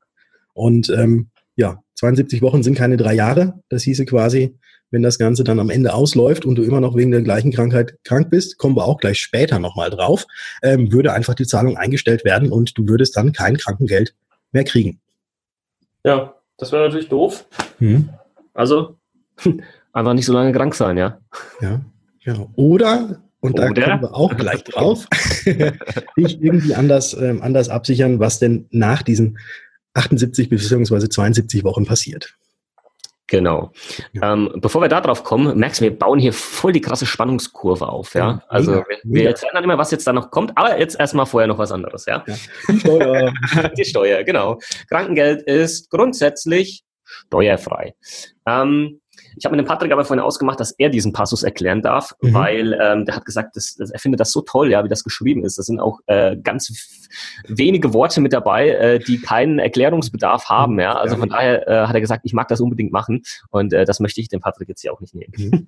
Und 0.53 0.89
ähm, 0.91 1.31
ja, 1.57 1.84
72 1.95 2.43
Wochen 2.43 2.63
sind 2.63 2.77
keine 2.77 2.97
drei 2.97 3.15
Jahre. 3.15 3.61
Das 3.69 3.83
hieße 3.83 4.05
quasi, 4.05 4.57
wenn 4.91 5.03
das 5.03 5.19
Ganze 5.19 5.45
dann 5.45 5.61
am 5.61 5.71
Ende 5.71 5.93
ausläuft 5.93 6.45
und 6.45 6.57
du 6.57 6.63
immer 6.63 6.81
noch 6.81 6.97
wegen 6.97 7.11
der 7.11 7.23
gleichen 7.23 7.53
Krankheit 7.53 7.99
krank 8.05 8.31
bist, 8.31 8.59
kommen 8.59 8.77
wir 8.77 8.85
auch 8.85 8.99
gleich 8.99 9.19
später 9.19 9.59
nochmal 9.59 9.91
drauf, 9.91 10.25
ähm, 10.63 10.93
würde 10.93 11.13
einfach 11.13 11.35
die 11.35 11.47
Zahlung 11.47 11.77
eingestellt 11.77 12.25
werden 12.25 12.53
und 12.53 12.79
du 12.79 12.87
würdest 12.89 13.17
dann 13.17 13.33
kein 13.33 13.57
Krankengeld 13.57 14.15
mehr 14.53 14.65
kriegen. 14.65 15.01
Ja, 16.05 16.35
das 16.59 16.71
wäre 16.71 16.85
natürlich 16.85 17.09
doof. 17.09 17.47
Hm. 17.79 18.09
Also 18.53 18.97
einfach 19.93 20.15
nicht 20.15 20.27
so 20.27 20.33
lange 20.33 20.53
krank 20.53 20.75
sein, 20.75 20.97
ja. 20.97 21.19
Ja, 21.61 21.81
genau. 22.25 22.51
Oder 22.55 23.21
und 23.41 23.59
da 23.59 23.69
kommen 23.69 24.01
wir 24.01 24.15
auch 24.15 24.35
gleich 24.37 24.65
drauf, 24.65 25.07
dich 26.17 26.41
irgendwie 26.41 26.75
anders, 26.75 27.15
ähm, 27.15 27.43
anders 27.43 27.69
absichern, 27.69 28.19
was 28.19 28.39
denn 28.39 28.67
nach 28.71 29.03
diesen 29.03 29.39
78 29.95 30.49
bzw. 30.49 31.09
72 31.09 31.65
Wochen 31.65 31.87
passiert. 31.87 32.37
Genau. 33.27 33.73
Ja. 34.13 34.35
Ähm, 34.35 34.53
bevor 34.57 34.83
wir 34.83 34.89
da 34.89 35.01
drauf 35.01 35.25
kommen, 35.25 35.59
merkst 35.59 35.81
du, 35.81 35.85
wir 35.85 35.99
bauen 35.99 36.19
hier 36.19 36.33
voll 36.33 36.73
die 36.73 36.83
krasse 36.83 37.07
Spannungskurve 37.07 37.89
auf, 37.89 38.15
ja. 38.15 38.43
also 38.49 38.73
mega, 38.73 38.87
wir, 38.89 38.99
wir 39.03 39.29
erzählen 39.29 39.53
dann 39.55 39.65
immer, 39.65 39.79
was 39.79 39.91
jetzt 39.91 40.07
da 40.07 40.13
noch 40.13 40.31
kommt, 40.31 40.53
aber 40.57 40.79
jetzt 40.79 41.01
erstmal 41.01 41.25
vorher 41.25 41.49
noch 41.49 41.57
was 41.57 41.73
anderes, 41.73 42.05
ja. 42.05 42.23
ja. 42.27 42.35
Die 42.69 42.81
Steuer. 42.81 43.33
die 43.79 43.85
Steuer, 43.85 44.25
genau. 44.25 44.59
Krankengeld 44.89 45.43
ist 45.43 45.91
grundsätzlich 45.91 46.85
steuerfrei. 47.05 47.95
Ähm, 48.47 49.01
ich 49.37 49.45
habe 49.45 49.57
mit 49.57 49.65
dem 49.65 49.69
Patrick 49.69 49.93
aber 49.93 50.05
vorhin 50.05 50.23
ausgemacht, 50.23 50.61
dass 50.61 50.73
er 50.73 50.89
diesen 50.89 51.13
Passus 51.13 51.43
erklären 51.43 51.83
darf, 51.83 52.15
mhm. 52.21 52.35
weil 52.35 52.79
ähm, 52.81 53.05
der 53.05 53.17
hat 53.17 53.25
gesagt, 53.25 53.57
dass, 53.57 53.75
dass 53.77 53.91
er 53.91 53.99
findet 53.99 54.21
das 54.21 54.33
so 54.33 54.41
toll, 54.43 54.71
ja, 54.71 54.85
wie 54.85 54.89
das 54.89 55.05
geschrieben 55.05 55.45
ist. 55.45 55.59
Das 55.59 55.67
sind 55.67 55.81
auch 55.81 56.01
äh, 56.07 56.37
ganz 56.37 56.73
wenige 57.49 57.93
Worte 57.95 58.21
mit 58.21 58.33
dabei, 58.33 58.71
äh, 58.71 58.99
die 58.99 59.21
keinen 59.21 59.59
Erklärungsbedarf 59.59 60.49
haben. 60.49 60.79
Ja, 60.81 60.95
also 60.95 61.17
von 61.17 61.29
daher 61.29 61.69
äh, 61.69 61.87
hat 61.87 61.95
er 61.95 62.01
gesagt, 62.01 62.23
ich 62.25 62.33
mag 62.33 62.49
das 62.49 62.61
unbedingt 62.61 62.93
machen 62.93 63.23
und 63.51 63.73
äh, 63.73 63.85
das 63.85 64.01
möchte 64.01 64.21
ich 64.21 64.29
dem 64.29 64.41
Patrick 64.41 64.69
jetzt 64.69 64.83
hier 64.83 64.93
auch 64.93 65.01
nicht 65.01 65.15
nehmen. 65.15 65.33
Mhm. 65.37 65.67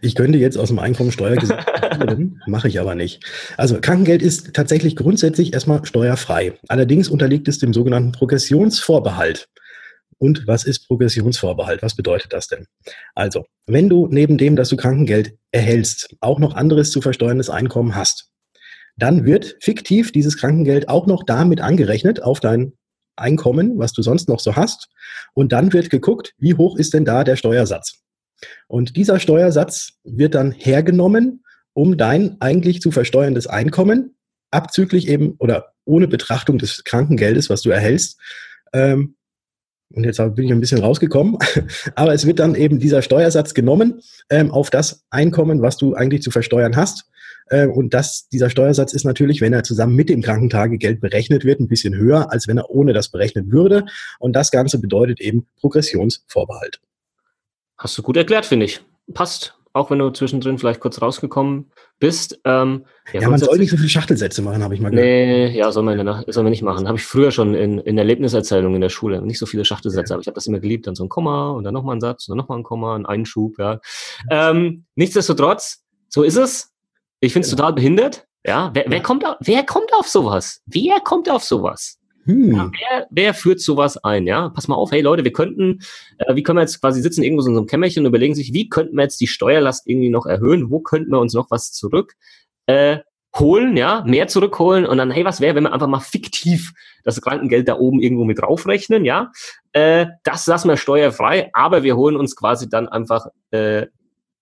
Ich 0.00 0.14
könnte 0.14 0.38
jetzt 0.38 0.56
aus 0.56 0.68
dem 0.68 0.78
Einkommensteuergesetz, 0.78 1.64
mache 2.46 2.68
ich 2.68 2.80
aber 2.80 2.94
nicht. 2.94 3.24
Also 3.56 3.78
Krankengeld 3.80 4.22
ist 4.22 4.54
tatsächlich 4.54 4.94
grundsätzlich 4.94 5.52
erstmal 5.52 5.84
steuerfrei. 5.84 6.52
Allerdings 6.68 7.08
unterliegt 7.08 7.48
es 7.48 7.58
dem 7.58 7.72
sogenannten 7.72 8.12
Progressionsvorbehalt. 8.12 9.48
Und 10.18 10.46
was 10.46 10.64
ist 10.64 10.86
Progressionsvorbehalt? 10.86 11.82
Was 11.82 11.94
bedeutet 11.94 12.32
das 12.32 12.48
denn? 12.48 12.66
Also, 13.14 13.44
wenn 13.66 13.88
du 13.88 14.08
neben 14.08 14.38
dem, 14.38 14.56
dass 14.56 14.68
du 14.68 14.76
Krankengeld 14.76 15.34
erhältst, 15.52 16.14
auch 16.20 16.38
noch 16.38 16.54
anderes 16.54 16.90
zu 16.90 17.00
versteuerndes 17.00 17.50
Einkommen 17.50 17.94
hast, 17.94 18.30
dann 18.96 19.24
wird 19.24 19.56
fiktiv 19.60 20.12
dieses 20.12 20.36
Krankengeld 20.36 20.88
auch 20.88 21.06
noch 21.06 21.24
damit 21.24 21.60
angerechnet 21.60 22.22
auf 22.22 22.40
dein 22.40 22.72
Einkommen, 23.16 23.78
was 23.78 23.92
du 23.92 24.02
sonst 24.02 24.28
noch 24.28 24.40
so 24.40 24.56
hast. 24.56 24.88
Und 25.34 25.52
dann 25.52 25.72
wird 25.72 25.90
geguckt, 25.90 26.34
wie 26.38 26.54
hoch 26.54 26.76
ist 26.76 26.94
denn 26.94 27.04
da 27.04 27.24
der 27.24 27.36
Steuersatz? 27.36 28.00
Und 28.66 28.96
dieser 28.96 29.20
Steuersatz 29.20 29.94
wird 30.04 30.34
dann 30.34 30.52
hergenommen, 30.52 31.44
um 31.72 31.96
dein 31.96 32.40
eigentlich 32.40 32.80
zu 32.80 32.90
versteuerndes 32.90 33.46
Einkommen, 33.46 34.16
abzüglich 34.50 35.08
eben 35.08 35.34
oder 35.38 35.72
ohne 35.84 36.08
Betrachtung 36.08 36.58
des 36.58 36.84
Krankengeldes, 36.84 37.50
was 37.50 37.62
du 37.62 37.70
erhältst, 37.70 38.18
ähm, 38.72 39.16
und 39.92 40.04
jetzt 40.04 40.18
bin 40.34 40.46
ich 40.46 40.52
ein 40.52 40.60
bisschen 40.60 40.80
rausgekommen, 40.80 41.38
aber 41.94 42.12
es 42.14 42.26
wird 42.26 42.38
dann 42.38 42.54
eben 42.54 42.78
dieser 42.78 43.02
Steuersatz 43.02 43.54
genommen 43.54 44.00
ähm, 44.30 44.50
auf 44.50 44.70
das 44.70 45.04
Einkommen, 45.10 45.62
was 45.62 45.76
du 45.76 45.94
eigentlich 45.94 46.22
zu 46.22 46.30
versteuern 46.30 46.76
hast. 46.76 47.04
Äh, 47.48 47.66
und 47.66 47.94
das, 47.94 48.28
dieser 48.28 48.50
Steuersatz 48.50 48.92
ist 48.92 49.04
natürlich, 49.04 49.40
wenn 49.40 49.52
er 49.52 49.62
zusammen 49.62 49.94
mit 49.94 50.08
dem 50.08 50.22
Krankentagegeld 50.22 51.00
berechnet 51.00 51.44
wird, 51.44 51.60
ein 51.60 51.68
bisschen 51.68 51.94
höher, 51.94 52.32
als 52.32 52.48
wenn 52.48 52.58
er 52.58 52.70
ohne 52.70 52.92
das 52.92 53.10
berechnet 53.10 53.50
würde. 53.50 53.84
Und 54.18 54.34
das 54.34 54.50
Ganze 54.50 54.78
bedeutet 54.78 55.20
eben 55.20 55.46
Progressionsvorbehalt. 55.60 56.80
Hast 57.76 57.98
du 57.98 58.02
gut 58.02 58.16
erklärt, 58.16 58.46
finde 58.46 58.66
ich. 58.66 58.80
Passt 59.12 59.58
auch 59.74 59.90
wenn 59.90 59.98
du 59.98 60.08
zwischendrin 60.10 60.56
vielleicht 60.56 60.80
kurz 60.80 61.02
rausgekommen 61.02 61.72
bist. 61.98 62.40
Ähm, 62.44 62.86
ja, 63.12 63.22
ja 63.22 63.28
man 63.28 63.40
soll 63.40 63.58
nicht 63.58 63.70
so 63.70 63.76
viele 63.76 63.88
Schachtelsätze 63.88 64.40
machen, 64.40 64.62
habe 64.62 64.72
ich 64.72 64.80
mal 64.80 64.90
gehört. 64.90 65.04
Nee, 65.04 65.58
ja, 65.58 65.70
soll 65.72 65.82
man, 65.82 66.24
soll 66.28 66.44
man 66.44 66.50
nicht 66.50 66.62
machen. 66.62 66.86
Habe 66.86 66.96
ich 66.96 67.04
früher 67.04 67.32
schon 67.32 67.54
in, 67.54 67.78
in 67.80 67.98
Erlebniserzählungen 67.98 68.76
in 68.76 68.80
der 68.80 68.88
Schule. 68.88 69.20
Nicht 69.20 69.40
so 69.40 69.46
viele 69.46 69.64
Schachtelsätze, 69.64 70.12
ja. 70.12 70.14
aber 70.14 70.20
ich 70.20 70.28
habe 70.28 70.36
das 70.36 70.46
immer 70.46 70.60
geliebt. 70.60 70.86
Dann 70.86 70.94
so 70.94 71.04
ein 71.04 71.08
Komma 71.08 71.50
und 71.50 71.64
dann 71.64 71.74
nochmal 71.74 71.96
ein 71.96 72.00
Satz 72.00 72.28
und 72.28 72.32
dann 72.32 72.38
nochmal 72.38 72.58
ein 72.58 72.62
Komma, 72.62 72.94
ein 72.94 73.04
Einschub, 73.04 73.58
ja. 73.58 73.80
Ähm, 74.30 74.84
nichtsdestotrotz, 74.94 75.82
so 76.08 76.22
ist 76.22 76.36
es. 76.36 76.72
Ich 77.18 77.32
finde 77.32 77.46
es 77.46 77.50
genau. 77.50 77.62
total 77.62 77.74
behindert. 77.74 78.26
Ja, 78.46 78.70
wer, 78.74 78.84
wer, 78.86 79.02
kommt 79.02 79.26
auf, 79.26 79.36
wer 79.40 79.64
kommt 79.64 79.92
auf 79.98 80.06
sowas? 80.06 80.62
Wer 80.66 81.00
kommt 81.00 81.28
auf 81.28 81.42
sowas? 81.42 81.98
Hm. 82.24 82.52
Ja, 82.54 82.70
wer, 82.72 83.06
wer 83.10 83.34
führt 83.34 83.60
sowas 83.60 84.02
ein? 84.02 84.26
Ja, 84.26 84.48
pass 84.48 84.68
mal 84.68 84.76
auf, 84.76 84.92
hey 84.92 85.00
Leute, 85.00 85.24
wir 85.24 85.32
könnten, 85.32 85.80
äh, 86.18 86.34
wie 86.34 86.42
können 86.42 86.58
wir 86.58 86.62
jetzt 86.62 86.80
quasi 86.80 87.02
sitzen 87.02 87.22
irgendwo 87.22 87.42
so 87.42 87.48
in 87.48 87.54
so 87.54 87.60
einem 87.60 87.66
Kämmerchen 87.66 88.02
und 88.02 88.08
überlegen 88.08 88.34
sich, 88.34 88.52
wie 88.52 88.68
könnten 88.68 88.96
wir 88.96 89.02
jetzt 89.02 89.20
die 89.20 89.26
Steuerlast 89.26 89.86
irgendwie 89.86 90.10
noch 90.10 90.26
erhöhen? 90.26 90.70
Wo 90.70 90.80
könnten 90.80 91.10
wir 91.10 91.20
uns 91.20 91.34
noch 91.34 91.50
was 91.50 91.72
zurück 91.72 92.14
äh, 92.66 92.98
holen, 93.36 93.76
ja, 93.76 94.04
mehr 94.06 94.28
zurückholen 94.28 94.86
und 94.86 94.98
dann, 94.98 95.10
hey, 95.10 95.24
was 95.24 95.40
wäre, 95.40 95.56
wenn 95.56 95.64
wir 95.64 95.72
einfach 95.72 95.88
mal 95.88 96.00
fiktiv 96.00 96.72
das 97.02 97.20
Krankengeld 97.20 97.68
da 97.68 97.76
oben 97.78 98.00
irgendwo 98.00 98.24
mit 98.24 98.40
draufrechnen, 98.40 99.04
ja? 99.04 99.32
Äh, 99.72 100.06
das 100.22 100.46
lassen 100.46 100.68
wir 100.68 100.76
steuerfrei, 100.76 101.50
aber 101.52 101.82
wir 101.82 101.96
holen 101.96 102.16
uns 102.16 102.36
quasi 102.36 102.68
dann 102.68 102.88
einfach 102.88 103.26
äh, 103.50 103.86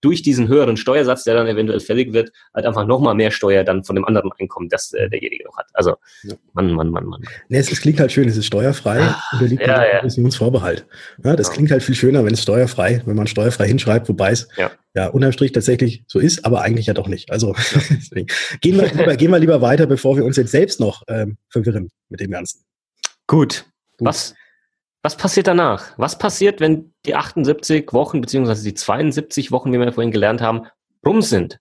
durch 0.03 0.21
diesen 0.23 0.49
höheren 0.49 0.77
Steuersatz, 0.77 1.25
der 1.25 1.35
dann 1.35 1.47
eventuell 1.47 1.81
fällig 1.81 2.13
wird, 2.13 2.33
halt 2.55 2.67
einfach 2.67 2.87
nochmal 2.87 3.15
mehr 3.15 3.31
Steuer 3.31 3.65
dann 3.65 3.85
von 3.85 3.97
dem 3.97 4.05
anderen 4.05 4.31
Einkommen, 4.39 4.69
das 4.69 4.93
äh, 4.93 5.09
derjenige 5.09 5.45
noch 5.45 5.57
hat. 5.57 5.69
Also, 5.73 5.95
ja. 6.25 6.35
Mann, 6.53 6.73
Mann, 6.73 6.91
Mann, 6.91 7.07
Mann. 7.07 7.23
Nee, 7.49 7.59
es, 7.59 7.73
es, 7.73 7.81
klingt 7.81 8.01
halt 8.01 8.13
schön, 8.13 8.29
es 8.29 8.37
ist 8.37 8.47
steuerfrei 8.47 9.01
ah, 9.01 9.23
und 9.33 9.43
da 9.43 9.47
liegt 9.47 9.63
ja, 9.63 9.85
ja. 9.85 9.95
Progressionsvorbehalt. 9.95 10.87
Ja, 11.25 11.37
das 11.37 11.49
ja. 11.49 11.55
klingt 11.55 11.71
halt 11.71 11.83
viel 11.83 11.95
schöner, 11.95 12.25
wenn 12.25 12.35
es 12.35 12.43
steuerfrei, 12.43 13.03
wenn 13.07 13.17
man 13.17 13.27
steuerfrei 13.27 13.67
hinschreibt, 13.69 14.09
wobei 14.09 14.33
es 14.33 14.49
ja. 14.57 14.71
ja 14.95 15.07
unterm 15.07 15.33
Strich 15.33 15.53
tatsächlich 15.53 16.05
so 16.07 16.19
ist, 16.19 16.45
aber 16.45 16.61
eigentlich 16.63 16.87
ja 16.87 16.95
doch 16.95 17.09
nicht. 17.09 17.31
Also. 17.31 17.55
Gehen, 18.61 18.77
wir 18.77 18.87
lieber, 18.93 19.17
gehen 19.17 19.31
wir 19.31 19.39
lieber 19.39 19.61
weiter, 19.61 19.87
bevor 19.87 20.17
wir 20.17 20.25
uns 20.25 20.37
jetzt 20.37 20.51
selbst 20.51 20.81
noch 20.81 21.03
ähm, 21.09 21.39
verwirren 21.49 21.91
mit 22.09 22.21
dem 22.21 22.31
Ganzen. 22.31 22.63
Gut. 23.27 23.65
Gut. 23.99 24.09
Was 24.09 24.35
was 25.03 25.17
passiert 25.17 25.49
danach? 25.49 25.93
Was 25.99 26.17
passiert, 26.17 26.61
wenn 26.61 26.93
die 27.05 27.15
78 27.15 27.93
Wochen 27.93 28.21
beziehungsweise 28.21 28.63
die 28.63 28.75
72 28.75 29.51
Wochen, 29.51 29.73
wie 29.73 29.79
wir 29.79 29.93
vorhin 29.93 30.13
gelernt 30.13 30.41
haben, 30.41 30.67
rum 31.05 31.23
sind? 31.23 31.59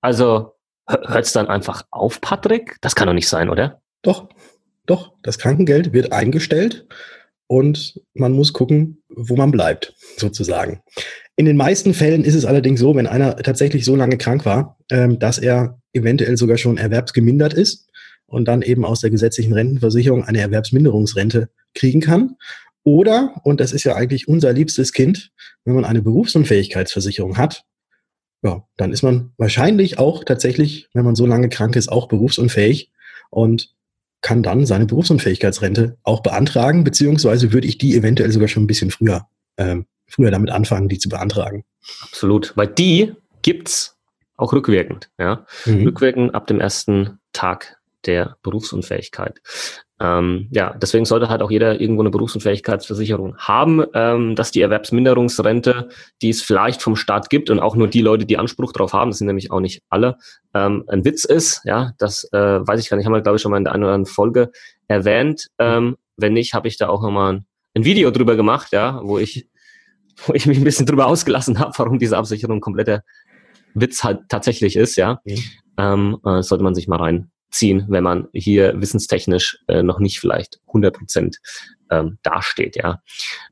Also 0.00 0.54
hört 0.88 1.24
es 1.24 1.32
dann 1.32 1.46
einfach 1.46 1.84
auf, 1.90 2.20
Patrick? 2.20 2.76
Das 2.80 2.96
kann 2.96 3.06
doch 3.06 3.14
nicht 3.14 3.28
sein, 3.28 3.48
oder? 3.48 3.80
Doch, 4.02 4.28
doch. 4.86 5.12
Das 5.22 5.38
Krankengeld 5.38 5.92
wird 5.92 6.12
eingestellt 6.12 6.88
und 7.46 8.00
man 8.14 8.32
muss 8.32 8.52
gucken, 8.52 9.02
wo 9.08 9.36
man 9.36 9.52
bleibt, 9.52 9.94
sozusagen. 10.16 10.82
In 11.36 11.46
den 11.46 11.56
meisten 11.56 11.94
Fällen 11.94 12.24
ist 12.24 12.34
es 12.34 12.44
allerdings 12.44 12.80
so, 12.80 12.96
wenn 12.96 13.06
einer 13.06 13.36
tatsächlich 13.36 13.84
so 13.84 13.94
lange 13.94 14.18
krank 14.18 14.44
war, 14.44 14.76
ähm, 14.90 15.20
dass 15.20 15.38
er 15.38 15.78
eventuell 15.92 16.36
sogar 16.36 16.58
schon 16.58 16.78
erwerbsgemindert 16.78 17.54
ist 17.54 17.88
und 18.26 18.48
dann 18.48 18.62
eben 18.62 18.84
aus 18.84 19.00
der 19.00 19.10
gesetzlichen 19.10 19.52
Rentenversicherung 19.52 20.24
eine 20.24 20.40
Erwerbsminderungsrente 20.40 21.48
kriegen 21.74 22.00
kann 22.00 22.36
oder, 22.84 23.40
und 23.44 23.60
das 23.60 23.72
ist 23.72 23.84
ja 23.84 23.94
eigentlich 23.94 24.28
unser 24.28 24.52
liebstes 24.52 24.92
Kind, 24.92 25.30
wenn 25.64 25.74
man 25.74 25.84
eine 25.84 26.02
Berufsunfähigkeitsversicherung 26.02 27.38
hat, 27.38 27.64
ja, 28.42 28.66
dann 28.76 28.92
ist 28.92 29.02
man 29.02 29.32
wahrscheinlich 29.36 29.98
auch 29.98 30.24
tatsächlich, 30.24 30.88
wenn 30.92 31.04
man 31.04 31.14
so 31.14 31.26
lange 31.26 31.48
krank 31.48 31.76
ist, 31.76 31.88
auch 31.88 32.08
berufsunfähig 32.08 32.90
und 33.30 33.72
kann 34.20 34.42
dann 34.42 34.66
seine 34.66 34.86
Berufsunfähigkeitsrente 34.86 35.96
auch 36.02 36.22
beantragen, 36.22 36.84
beziehungsweise 36.84 37.52
würde 37.52 37.66
ich 37.66 37.78
die 37.78 37.96
eventuell 37.96 38.30
sogar 38.32 38.48
schon 38.48 38.64
ein 38.64 38.68
bisschen 38.68 38.90
früher, 38.90 39.26
ähm, 39.58 39.86
früher 40.08 40.30
damit 40.30 40.50
anfangen, 40.50 40.88
die 40.88 40.98
zu 40.98 41.08
beantragen. 41.08 41.64
Absolut, 42.02 42.56
weil 42.56 42.68
die 42.68 43.12
gibt's 43.42 43.96
auch 44.36 44.52
rückwirkend, 44.52 45.10
ja. 45.18 45.46
Mhm. 45.66 45.84
Rückwirkend 45.84 46.34
ab 46.34 46.46
dem 46.46 46.60
ersten 46.60 47.18
Tag 47.32 47.78
der 48.06 48.36
Berufsunfähigkeit. 48.42 49.40
Ähm, 50.02 50.48
ja, 50.50 50.74
deswegen 50.74 51.04
sollte 51.04 51.28
halt 51.28 51.42
auch 51.42 51.50
jeder 51.52 51.80
irgendwo 51.80 52.02
eine 52.02 52.10
Berufsunfähigkeitsversicherung 52.10 53.36
haben, 53.38 53.84
ähm, 53.94 54.34
dass 54.34 54.50
die 54.50 54.60
Erwerbsminderungsrente, 54.60 55.90
die 56.20 56.30
es 56.30 56.42
vielleicht 56.42 56.82
vom 56.82 56.96
Staat 56.96 57.30
gibt 57.30 57.50
und 57.50 57.60
auch 57.60 57.76
nur 57.76 57.86
die 57.86 58.00
Leute, 58.00 58.26
die 58.26 58.36
Anspruch 58.36 58.72
darauf 58.72 58.94
haben, 58.94 59.12
das 59.12 59.18
sind 59.18 59.28
nämlich 59.28 59.52
auch 59.52 59.60
nicht 59.60 59.80
alle, 59.90 60.16
ähm, 60.54 60.82
ein 60.88 61.04
Witz 61.04 61.24
ist. 61.24 61.60
Ja, 61.64 61.92
das 61.98 62.24
äh, 62.32 62.36
weiß 62.36 62.80
ich 62.80 62.90
gar 62.90 62.96
nicht, 62.96 63.06
haben 63.06 63.12
wir 63.12 63.20
glaube 63.20 63.36
ich 63.36 63.42
schon 63.42 63.52
mal 63.52 63.58
in 63.58 63.64
der 63.64 63.74
einen 63.74 63.84
oder 63.84 63.92
anderen 63.92 64.12
Folge 64.12 64.50
erwähnt. 64.88 65.46
Ähm, 65.60 65.96
wenn 66.16 66.32
nicht, 66.32 66.52
habe 66.52 66.66
ich 66.66 66.76
da 66.78 66.88
auch 66.88 67.00
nochmal 67.00 67.34
ein, 67.34 67.46
ein 67.76 67.84
Video 67.84 68.10
drüber 68.10 68.34
gemacht, 68.34 68.72
ja, 68.72 69.00
wo 69.04 69.18
ich, 69.18 69.46
wo 70.26 70.34
ich 70.34 70.46
mich 70.46 70.58
ein 70.58 70.64
bisschen 70.64 70.86
drüber 70.86 71.06
ausgelassen 71.06 71.60
habe, 71.60 71.74
warum 71.76 72.00
diese 72.00 72.18
Absicherung 72.18 72.60
kompletter 72.60 73.02
Witz 73.74 74.02
halt 74.02 74.22
tatsächlich 74.28 74.74
ist, 74.74 74.96
ja. 74.96 75.20
Mhm. 75.24 75.38
Ähm, 75.78 76.18
äh, 76.26 76.42
sollte 76.42 76.64
man 76.64 76.74
sich 76.74 76.88
mal 76.88 76.98
rein 76.98 77.30
ziehen, 77.52 77.84
wenn 77.88 78.02
man 78.02 78.28
hier 78.32 78.80
wissenstechnisch 78.80 79.58
äh, 79.68 79.82
noch 79.82 80.00
nicht 80.00 80.18
vielleicht 80.18 80.60
100 80.68 80.96
Prozent 80.96 81.38
ähm, 81.90 82.18
dasteht. 82.22 82.76
Ja. 82.76 83.02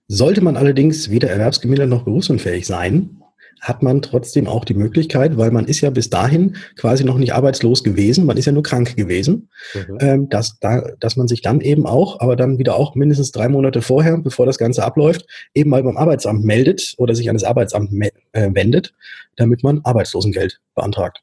Sollte 0.09 0.41
man 0.41 0.57
allerdings 0.57 1.11
weder 1.11 1.31
erwerbsgemindert 1.31 1.89
noch 1.89 2.05
berufsunfähig 2.05 2.67
sein, 2.67 3.21
hat 3.61 3.83
man 3.83 4.01
trotzdem 4.01 4.49
auch 4.49 4.65
die 4.65 4.75
Möglichkeit, 4.75 5.37
weil 5.37 5.51
man 5.51 5.67
ist 5.67 5.83
ja 5.83 5.91
bis 5.91 6.09
dahin 6.09 6.57
quasi 6.77 7.05
noch 7.05 7.19
nicht 7.19 7.35
arbeitslos 7.35 7.85
gewesen, 7.85 8.25
man 8.25 8.39
ist 8.39 8.47
ja 8.47 8.53
nur 8.53 8.63
krank 8.63 8.97
gewesen, 8.97 9.51
mhm. 9.75 9.99
ähm, 10.01 10.29
dass, 10.31 10.59
da, 10.61 10.81
dass 10.99 11.17
man 11.17 11.29
sich 11.29 11.43
dann 11.43 11.61
eben 11.61 11.87
auch, 11.87 12.21
aber 12.21 12.37
dann 12.37 12.59
wieder 12.59 12.75
auch 12.75 12.95
mindestens 12.95 13.33
drei 13.33 13.49
Monate 13.49 13.83
vorher, 13.83 14.17
bevor 14.17 14.47
das 14.47 14.57
Ganze 14.57 14.83
abläuft, 14.83 15.27
eben 15.55 15.69
mal 15.69 15.83
beim 15.83 15.99
Arbeitsamt 15.99 16.43
meldet 16.43 16.95
oder 16.97 17.15
sich 17.15 17.29
an 17.29 17.37
das 17.37 17.45
Arbeitsamt 17.45 17.93
äh, 18.33 18.49
wendet, 18.55 18.95
damit 19.37 19.63
man 19.63 19.81
Arbeitslosengeld 19.85 20.61
beantragt. 20.75 21.23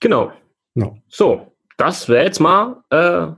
Genau, 0.00 0.32
No. 0.74 0.98
So, 1.08 1.52
das 1.76 2.08
wäre 2.08 2.24
jetzt 2.24 2.40
mal 2.40 2.82
äh, 2.90 3.28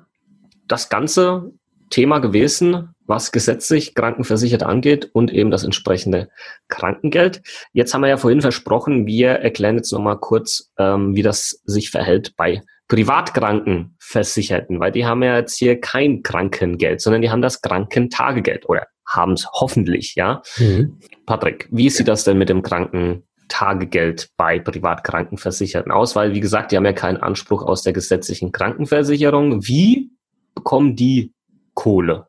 das 0.68 0.88
ganze 0.88 1.52
Thema 1.90 2.18
gewesen, 2.18 2.94
was 3.06 3.32
gesetzlich 3.32 3.94
Krankenversicherte 3.94 4.66
angeht 4.66 5.10
und 5.12 5.32
eben 5.32 5.50
das 5.50 5.64
entsprechende 5.64 6.28
Krankengeld. 6.68 7.42
Jetzt 7.72 7.92
haben 7.92 8.00
wir 8.00 8.08
ja 8.08 8.16
vorhin 8.16 8.40
versprochen, 8.40 9.06
wir 9.06 9.30
erklären 9.30 9.76
jetzt 9.76 9.92
nochmal 9.92 10.18
kurz, 10.18 10.72
ähm, 10.78 11.14
wie 11.14 11.22
das 11.22 11.62
sich 11.64 11.90
verhält 11.90 12.34
bei 12.36 12.62
Privatkrankenversicherten, 12.88 14.80
weil 14.80 14.92
die 14.92 15.06
haben 15.06 15.22
ja 15.22 15.36
jetzt 15.38 15.56
hier 15.58 15.80
kein 15.80 16.22
Krankengeld, 16.22 17.00
sondern 17.00 17.22
die 17.22 17.30
haben 17.30 17.42
das 17.42 17.62
Krankentagegeld 17.62 18.68
oder 18.68 18.86
haben 19.06 19.32
es 19.32 19.46
hoffentlich, 19.52 20.14
ja. 20.16 20.42
Mhm. 20.58 20.98
Patrick, 21.26 21.68
wie 21.70 21.90
sieht 21.90 22.08
das 22.08 22.24
denn 22.24 22.38
mit 22.38 22.48
dem 22.48 22.62
Krankentagegeld 23.48 24.30
bei 24.36 24.58
Privatkrankenversicherten 24.58 25.92
aus? 25.92 26.16
Weil, 26.16 26.34
wie 26.34 26.40
gesagt, 26.40 26.72
die 26.72 26.76
haben 26.76 26.84
ja 26.84 26.92
keinen 26.92 27.18
Anspruch 27.18 27.62
aus 27.62 27.82
der 27.82 27.92
gesetzlichen 27.92 28.52
Krankenversicherung. 28.52 29.66
Wie 29.66 30.10
bekommen 30.54 30.96
die 30.96 31.32
Kohle? 31.74 32.26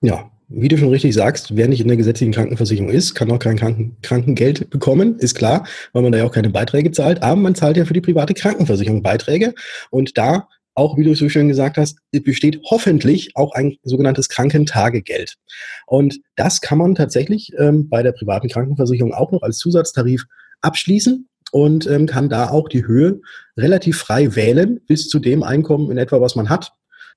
Ja, 0.00 0.30
wie 0.48 0.68
du 0.68 0.78
schon 0.78 0.90
richtig 0.90 1.14
sagst, 1.14 1.56
wer 1.56 1.68
nicht 1.68 1.80
in 1.80 1.88
der 1.88 1.96
gesetzlichen 1.96 2.32
Krankenversicherung 2.32 2.90
ist, 2.90 3.14
kann 3.14 3.30
auch 3.30 3.38
kein 3.38 3.56
Kranken 3.56 3.96
Krankengeld 4.02 4.70
bekommen, 4.70 5.18
ist 5.18 5.34
klar, 5.34 5.66
weil 5.92 6.02
man 6.02 6.12
da 6.12 6.18
ja 6.18 6.24
auch 6.24 6.32
keine 6.32 6.50
Beiträge 6.50 6.92
zahlt. 6.92 7.22
Aber 7.22 7.36
man 7.36 7.54
zahlt 7.54 7.76
ja 7.76 7.84
für 7.84 7.94
die 7.94 8.00
private 8.00 8.34
Krankenversicherung 8.34 9.02
Beiträge. 9.02 9.54
Und 9.90 10.16
da, 10.16 10.48
auch 10.74 10.96
wie 10.96 11.04
du 11.04 11.14
so 11.14 11.28
schön 11.28 11.48
gesagt 11.48 11.78
hast, 11.78 11.98
besteht 12.12 12.60
hoffentlich 12.70 13.30
auch 13.34 13.54
ein 13.54 13.76
sogenanntes 13.82 14.28
Krankentagegeld. 14.28 15.34
Und 15.86 16.20
das 16.36 16.60
kann 16.60 16.78
man 16.78 16.94
tatsächlich 16.94 17.50
ähm, 17.58 17.88
bei 17.88 18.02
der 18.02 18.12
privaten 18.12 18.48
Krankenversicherung 18.48 19.14
auch 19.14 19.32
noch 19.32 19.42
als 19.42 19.58
Zusatztarif 19.58 20.26
abschließen 20.60 21.28
und 21.52 21.86
ähm, 21.86 22.06
kann 22.06 22.28
da 22.28 22.48
auch 22.48 22.68
die 22.68 22.86
Höhe 22.86 23.20
relativ 23.56 23.98
frei 23.98 24.34
wählen 24.34 24.80
bis 24.86 25.08
zu 25.08 25.18
dem 25.18 25.42
Einkommen 25.42 25.90
in 25.90 25.98
etwa, 25.98 26.20
was 26.20 26.36
man 26.36 26.48
hat. 26.48 26.72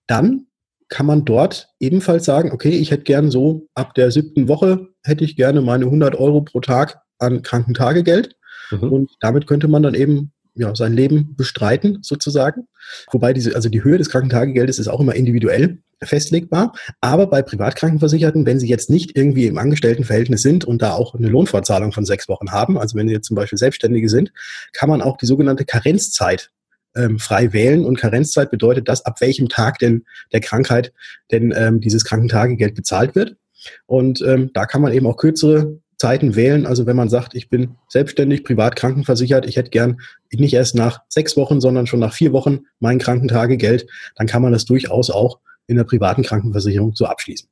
Dann 0.07 0.47
kann 0.87 1.05
man 1.05 1.23
dort 1.23 1.69
ebenfalls 1.79 2.25
sagen, 2.25 2.51
okay, 2.51 2.69
ich 2.69 2.91
hätte 2.91 3.03
gern 3.03 3.29
so 3.31 3.67
ab 3.75 3.93
der 3.93 4.11
siebten 4.11 4.47
Woche 4.47 4.87
hätte 5.03 5.23
ich 5.23 5.35
gerne 5.35 5.61
meine 5.61 5.85
100 5.85 6.15
Euro 6.15 6.41
pro 6.41 6.59
Tag 6.59 7.01
an 7.19 7.41
Krankentagegeld. 7.41 8.35
Mhm. 8.71 8.91
Und 8.91 9.11
damit 9.19 9.47
könnte 9.47 9.67
man 9.67 9.83
dann 9.83 9.93
eben 9.93 10.31
ja, 10.59 10.75
sein 10.75 10.93
Leben 10.93 11.35
bestreiten, 11.37 11.99
sozusagen. 12.01 12.67
Wobei 13.11 13.31
diese, 13.31 13.55
also 13.55 13.69
die 13.69 13.83
Höhe 13.83 13.97
des 13.97 14.09
Krankentagegeldes 14.09 14.77
ist 14.77 14.89
auch 14.89 14.99
immer 14.99 15.15
individuell 15.15 15.79
festlegbar. 16.03 16.73
Aber 16.99 17.27
bei 17.27 17.41
Privatkrankenversicherten, 17.41 18.45
wenn 18.45 18.59
sie 18.59 18.67
jetzt 18.67 18.89
nicht 18.89 19.15
irgendwie 19.15 19.45
im 19.45 19.57
Angestelltenverhältnis 19.57 20.41
sind 20.41 20.65
und 20.65 20.81
da 20.81 20.93
auch 20.93 21.15
eine 21.15 21.29
Lohnfortzahlung 21.29 21.93
von 21.93 22.03
sechs 22.03 22.27
Wochen 22.27 22.51
haben, 22.51 22.77
also 22.77 22.97
wenn 22.97 23.07
sie 23.07 23.13
jetzt 23.13 23.27
zum 23.27 23.35
Beispiel 23.35 23.57
Selbstständige 23.57 24.09
sind, 24.09 24.33
kann 24.73 24.89
man 24.89 25.01
auch 25.01 25.15
die 25.15 25.25
sogenannte 25.25 25.63
Karenzzeit 25.63 26.51
ähm, 26.95 27.19
frei 27.19 27.53
wählen. 27.53 27.85
Und 27.85 27.97
Karenzzeit 27.97 28.51
bedeutet 28.51 28.89
das, 28.89 29.05
ab 29.05 29.21
welchem 29.21 29.47
Tag 29.47 29.79
denn 29.79 30.03
der 30.33 30.41
Krankheit 30.41 30.91
denn 31.31 31.53
ähm, 31.55 31.79
dieses 31.79 32.03
Krankentagegeld 32.03 32.75
bezahlt 32.75 33.15
wird. 33.15 33.37
Und 33.85 34.21
ähm, 34.21 34.51
da 34.53 34.65
kann 34.65 34.81
man 34.81 34.91
eben 34.91 35.07
auch 35.07 35.15
kürzere 35.15 35.79
Zeiten 35.99 36.35
wählen. 36.35 36.65
Also 36.65 36.85
wenn 36.85 36.95
man 36.95 37.09
sagt, 37.09 37.35
ich 37.35 37.49
bin 37.49 37.75
selbstständig, 37.89 38.43
privat 38.43 38.75
krankenversichert, 38.75 39.45
ich 39.45 39.57
hätte 39.57 39.69
gern 39.69 39.99
nicht 40.31 40.53
erst 40.53 40.73
nach 40.73 41.01
sechs 41.09 41.35
Wochen, 41.37 41.59
sondern 41.59 41.87
schon 41.87 41.99
nach 41.99 42.13
vier 42.13 42.31
Wochen 42.33 42.61
mein 42.79 42.99
Krankentagegeld, 42.99 43.85
dann 44.15 44.25
kann 44.25 44.41
man 44.41 44.53
das 44.53 44.65
durchaus 44.65 45.11
auch 45.11 45.39
in 45.67 45.75
der 45.75 45.83
privaten 45.83 46.23
Krankenversicherung 46.23 46.95
so 46.95 47.05
abschließen. 47.05 47.47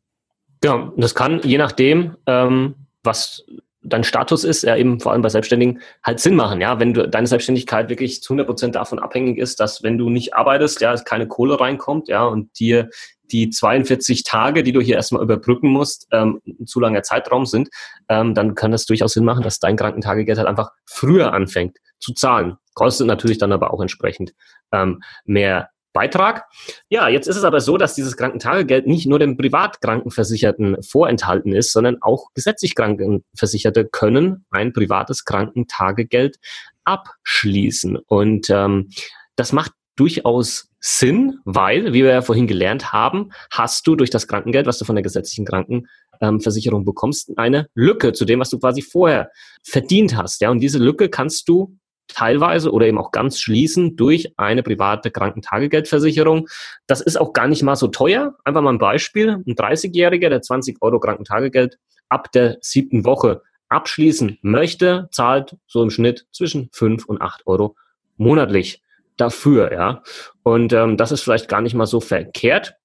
Ja, 0.63 0.91
das 0.97 1.13
kann 1.13 1.41
je 1.43 1.57
nachdem, 1.57 2.15
ähm, 2.25 2.75
was 3.03 3.45
dein 3.83 4.03
Status 4.03 4.43
ist, 4.43 4.63
ja 4.63 4.75
eben 4.75 4.99
vor 4.99 5.11
allem 5.11 5.21
bei 5.21 5.29
Selbstständigen, 5.29 5.81
halt 6.03 6.19
Sinn 6.19 6.35
machen, 6.35 6.61
ja, 6.61 6.79
wenn 6.79 6.93
du 6.93 7.07
deine 7.07 7.27
Selbstständigkeit 7.27 7.89
wirklich 7.89 8.21
zu 8.21 8.33
100 8.33 8.47
Prozent 8.47 8.75
davon 8.75 8.99
abhängig 8.99 9.37
ist, 9.37 9.59
dass 9.59 9.83
wenn 9.83 9.97
du 9.97 10.09
nicht 10.09 10.33
arbeitest, 10.33 10.81
ja, 10.81 10.95
keine 10.97 11.27
Kohle 11.27 11.59
reinkommt, 11.59 12.07
ja, 12.07 12.25
und 12.25 12.59
dir 12.59 12.89
die 13.31 13.49
42 13.49 14.23
Tage, 14.23 14.63
die 14.63 14.71
du 14.71 14.81
hier 14.81 14.95
erstmal 14.95 15.23
überbrücken 15.23 15.69
musst, 15.69 16.07
ähm, 16.11 16.41
ein 16.45 16.67
zu 16.67 16.79
langer 16.79 17.03
Zeitraum 17.03 17.45
sind, 17.45 17.69
ähm, 18.09 18.33
dann 18.33 18.55
kann 18.55 18.71
das 18.71 18.85
durchaus 18.85 19.13
Sinn 19.13 19.25
machen, 19.25 19.43
dass 19.43 19.59
dein 19.59 19.75
Krankentagegeld 19.75 20.37
halt 20.37 20.47
einfach 20.47 20.71
früher 20.85 21.33
anfängt 21.33 21.77
zu 21.99 22.13
zahlen. 22.13 22.57
Kostet 22.73 23.07
natürlich 23.07 23.37
dann 23.37 23.51
aber 23.51 23.73
auch 23.73 23.81
entsprechend 23.81 24.33
ähm, 24.71 25.01
mehr 25.25 25.69
Beitrag. 25.93 26.45
Ja, 26.89 27.07
jetzt 27.07 27.27
ist 27.27 27.37
es 27.37 27.43
aber 27.43 27.59
so, 27.59 27.75
dass 27.77 27.95
dieses 27.95 28.17
Krankentagegeld 28.17 28.85
nicht 28.85 29.07
nur 29.07 29.17
dem 29.17 29.35
Privatkrankenversicherten 29.35 30.83
vorenthalten 30.83 31.53
ist, 31.53 31.71
sondern 31.71 31.97
auch 32.01 32.27
gesetzlich 32.35 32.75
Krankenversicherte 32.75 33.85
können 33.85 34.45
ein 34.51 34.73
privates 34.73 35.25
Krankentagegeld 35.25 36.37
abschließen. 36.83 37.97
Und 37.97 38.47
ähm, 38.51 38.91
das 39.35 39.53
macht 39.53 39.71
durchaus 39.97 40.69
Sinn, 40.79 41.39
weil, 41.43 41.93
wie 41.93 42.03
wir 42.03 42.11
ja 42.11 42.21
vorhin 42.21 42.47
gelernt 42.47 42.93
haben, 42.93 43.31
hast 43.51 43.85
du 43.87 43.95
durch 43.95 44.09
das 44.09 44.27
Krankengeld, 44.27 44.65
was 44.65 44.79
du 44.79 44.85
von 44.85 44.95
der 44.95 45.03
gesetzlichen 45.03 45.45
Krankenversicherung 45.45 46.85
bekommst, 46.85 47.37
eine 47.37 47.67
Lücke 47.73 48.13
zu 48.13 48.23
dem, 48.23 48.39
was 48.39 48.49
du 48.49 48.59
quasi 48.59 48.81
vorher 48.81 49.31
verdient 49.63 50.15
hast. 50.15 50.39
Ja, 50.41 50.49
und 50.51 50.59
diese 50.59 50.79
Lücke 50.79 51.09
kannst 51.09 51.49
du 51.49 51.77
teilweise 52.07 52.71
oder 52.71 52.87
eben 52.87 52.97
auch 52.97 53.11
ganz 53.11 53.39
schließen 53.39 53.97
durch 53.97 54.33
eine 54.37 54.63
private 54.63 55.11
Krankentagegeldversicherung. 55.11 56.47
Das 56.87 57.01
ist 57.01 57.19
auch 57.19 57.33
gar 57.33 57.47
nicht 57.47 57.63
mal 57.63 57.75
so 57.75 57.87
teuer. 57.87 58.35
Einfach 58.45 58.61
mal 58.61 58.73
ein 58.73 58.79
Beispiel. 58.79 59.43
Ein 59.45 59.55
30-Jähriger, 59.55 60.29
der 60.29 60.41
20 60.41 60.77
Euro 60.81 60.99
Krankentagegeld 60.99 61.77
ab 62.07 62.31
der 62.31 62.57
siebten 62.61 63.03
Woche 63.03 63.41
abschließen 63.69 64.37
möchte, 64.41 65.09
zahlt 65.11 65.57
so 65.67 65.83
im 65.83 65.89
Schnitt 65.89 66.25
zwischen 66.31 66.69
5 66.71 67.05
und 67.05 67.21
8 67.21 67.45
Euro 67.45 67.75
monatlich 68.15 68.81
dafür, 69.17 69.71
ja. 69.73 70.03
Und 70.43 70.73
ähm, 70.73 70.97
das 70.97 71.11
ist 71.11 71.21
vielleicht 71.21 71.49
gar 71.49 71.61
nicht 71.61 71.75
mal 71.75 71.85
so 71.85 71.99
verkehrt. 71.99 72.75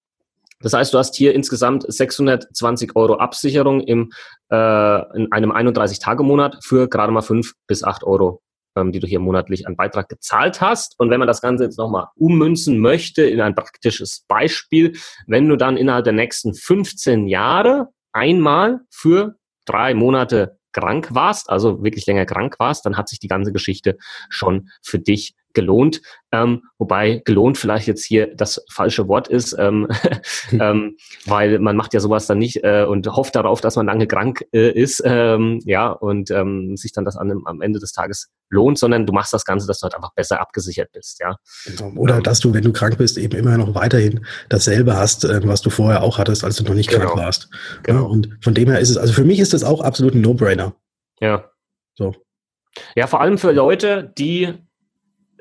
Das 0.61 0.73
heißt, 0.73 0.95
du 0.95 0.99
hast 0.99 1.17
hier 1.17 1.35
insgesamt 1.35 1.85
620 1.87 2.95
Euro 2.95 3.15
Absicherung 3.17 3.81
im, 3.81 4.13
äh, 4.51 5.17
in 5.17 5.31
einem 5.33 5.53
31-Tage-Monat 5.53 6.59
für 6.63 6.89
gerade 6.89 7.13
mal 7.13 7.23
5 7.23 7.53
bis 7.67 7.83
8 7.83 8.05
Euro 8.05 8.43
ähm, 8.77 8.93
die 8.93 9.01
du 9.01 9.07
hier 9.07 9.21
monatlich 9.21 9.67
an 9.67 9.77
Beitrag 9.77 10.09
gezahlt 10.09 10.61
hast. 10.61 10.99
Und 10.99 11.11
wenn 11.11 11.19
man 11.19 11.29
das 11.29 11.41
Ganze 11.41 11.65
jetzt 11.65 11.79
nochmal 11.79 12.07
ummünzen 12.17 12.79
möchte 12.79 13.23
in 13.23 13.41
ein 13.41 13.55
praktisches 13.55 14.25
Beispiel, 14.29 14.97
wenn 15.27 15.49
du 15.49 15.57
dann 15.57 15.77
innerhalb 15.77 16.05
der 16.05 16.13
nächsten 16.13 16.55
15 16.55 17.27
Jahre 17.27 17.89
einmal 18.13 18.81
für 18.91 19.37
drei 19.67 19.95
Monate 19.95 20.59
krank 20.73 21.09
warst, 21.15 21.51
also 21.51 21.83
wirklich 21.85 22.07
länger 22.07 22.25
krank 22.25 22.59
warst, 22.59 22.87
dann 22.87 22.97
hat 22.97 23.09
sich 23.09 23.19
die 23.19 23.29
ganze 23.29 23.53
Geschichte 23.53 23.99
schon 24.31 24.71
für 24.83 24.99
dich 24.99 25.35
gelohnt. 25.55 26.03
Ähm, 26.33 26.63
wobei 26.79 27.21
gelohnt 27.25 27.59
vielleicht 27.59 27.87
jetzt 27.87 28.05
hier 28.05 28.35
das 28.35 28.65
falsche 28.71 29.07
Wort 29.09 29.29
ist, 29.29 29.55
ähm, 29.59 29.87
ähm, 30.53 30.97
weil 31.27 31.59
man 31.59 31.77
macht 31.77 31.93
ja 31.93 32.01
sowas 32.01 32.27
dann 32.27 32.39
nicht 32.39 32.65
äh, 32.65 32.85
und 32.89 33.07
hofft 33.07 33.35
darauf, 33.35 33.61
dass 33.61 33.77
man 33.77 33.87
lange 33.87 34.07
krank 34.07 34.45
äh, 34.53 34.71
ist, 34.71 35.03
ähm, 35.05 35.61
ja, 35.65 35.91
und 35.91 36.31
ähm, 36.31 36.77
sich 36.77 36.93
dann 36.93 37.05
das 37.05 37.17
an, 37.17 37.43
am 37.45 37.61
Ende 37.61 37.79
des 37.79 37.93
Tages 37.93 38.31
lohnt, 38.49 38.79
sondern 38.79 39.07
du 39.07 39.13
machst 39.13 39.33
das 39.33 39.45
Ganze, 39.45 39.67
dass 39.67 39.81
du 39.81 39.85
halt 39.85 39.95
einfach 39.95 40.15
besser 40.15 40.41
abgesichert 40.41 40.91
bist, 40.93 41.21
ja. 41.21 41.37
Genau. 41.67 42.01
Oder 42.01 42.21
dass 42.21 42.41
du, 42.41 42.55
wenn 42.55 42.65
du 42.65 42.73
krank 42.73 42.99
bist, 42.99 43.19
eben 43.19 43.37
immer 43.37 43.59
noch 43.59 43.75
weiterhin 43.75 44.25
dasselbe 44.49 44.97
hast, 44.97 45.25
äh, 45.25 45.47
was 45.47 45.63
du 45.63 45.71
vorher 45.71 46.03
auch 46.03 46.19
hattest, 46.19 46.45
als 46.45 46.57
du 46.57 46.65
noch 46.65 46.75
nicht 46.75 46.91
krank 46.91 47.11
genau. 47.11 47.17
warst. 47.17 47.51
Genau. 47.83 48.01
Ja, 48.01 48.07
und 48.07 48.29
von 48.41 48.55
dem 48.55 48.71
her 48.71 48.81
ist 48.81 48.91
es, 48.91 48.97
also 48.97 49.13
für 49.13 49.25
mich 49.25 49.41
ist 49.41 49.53
das 49.53 49.65
auch 49.65 49.81
absolut 49.81 50.15
ein 50.15 50.21
No-Brainer. 50.21 50.75
Ja. 51.21 51.51
So. 51.95 52.15
Ja, 52.97 53.07
vor 53.07 53.21
allem 53.21 53.39
für 53.39 53.53
Leute, 53.53 54.13
die 54.17 54.55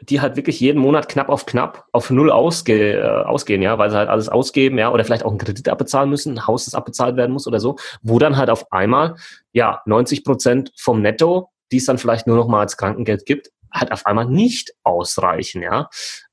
die 0.01 0.19
halt 0.19 0.35
wirklich 0.35 0.59
jeden 0.59 0.79
Monat 0.79 1.09
knapp 1.09 1.29
auf 1.29 1.45
knapp 1.45 1.85
auf 1.91 2.09
null 2.09 2.31
ausge, 2.31 2.99
äh, 2.99 3.03
ausgehen, 3.03 3.61
ja, 3.61 3.77
weil 3.77 3.89
sie 3.89 3.97
halt 3.97 4.09
alles 4.09 4.29
ausgeben, 4.29 4.77
ja, 4.77 4.91
oder 4.91 5.03
vielleicht 5.05 5.23
auch 5.23 5.29
einen 5.29 5.37
Kredit 5.37 5.69
abbezahlen 5.69 6.09
müssen, 6.09 6.33
ein 6.33 6.47
Haus, 6.47 6.65
das 6.65 6.75
abbezahlt 6.75 7.15
werden 7.17 7.31
muss 7.31 7.47
oder 7.47 7.59
so, 7.59 7.75
wo 8.01 8.19
dann 8.19 8.37
halt 8.37 8.49
auf 8.49 8.71
einmal, 8.71 9.15
ja, 9.53 9.81
90 9.85 10.23
Prozent 10.23 10.71
vom 10.75 11.01
Netto, 11.01 11.49
die 11.71 11.77
es 11.77 11.85
dann 11.85 11.97
vielleicht 11.97 12.27
nur 12.27 12.35
noch 12.35 12.47
mal 12.47 12.61
als 12.61 12.77
Krankengeld 12.77 13.25
gibt, 13.25 13.51
halt 13.71 13.91
auf 13.91 14.05
einmal 14.05 14.25
nicht 14.25 14.73
ausreichen, 14.83 15.61
ja. 15.61 15.89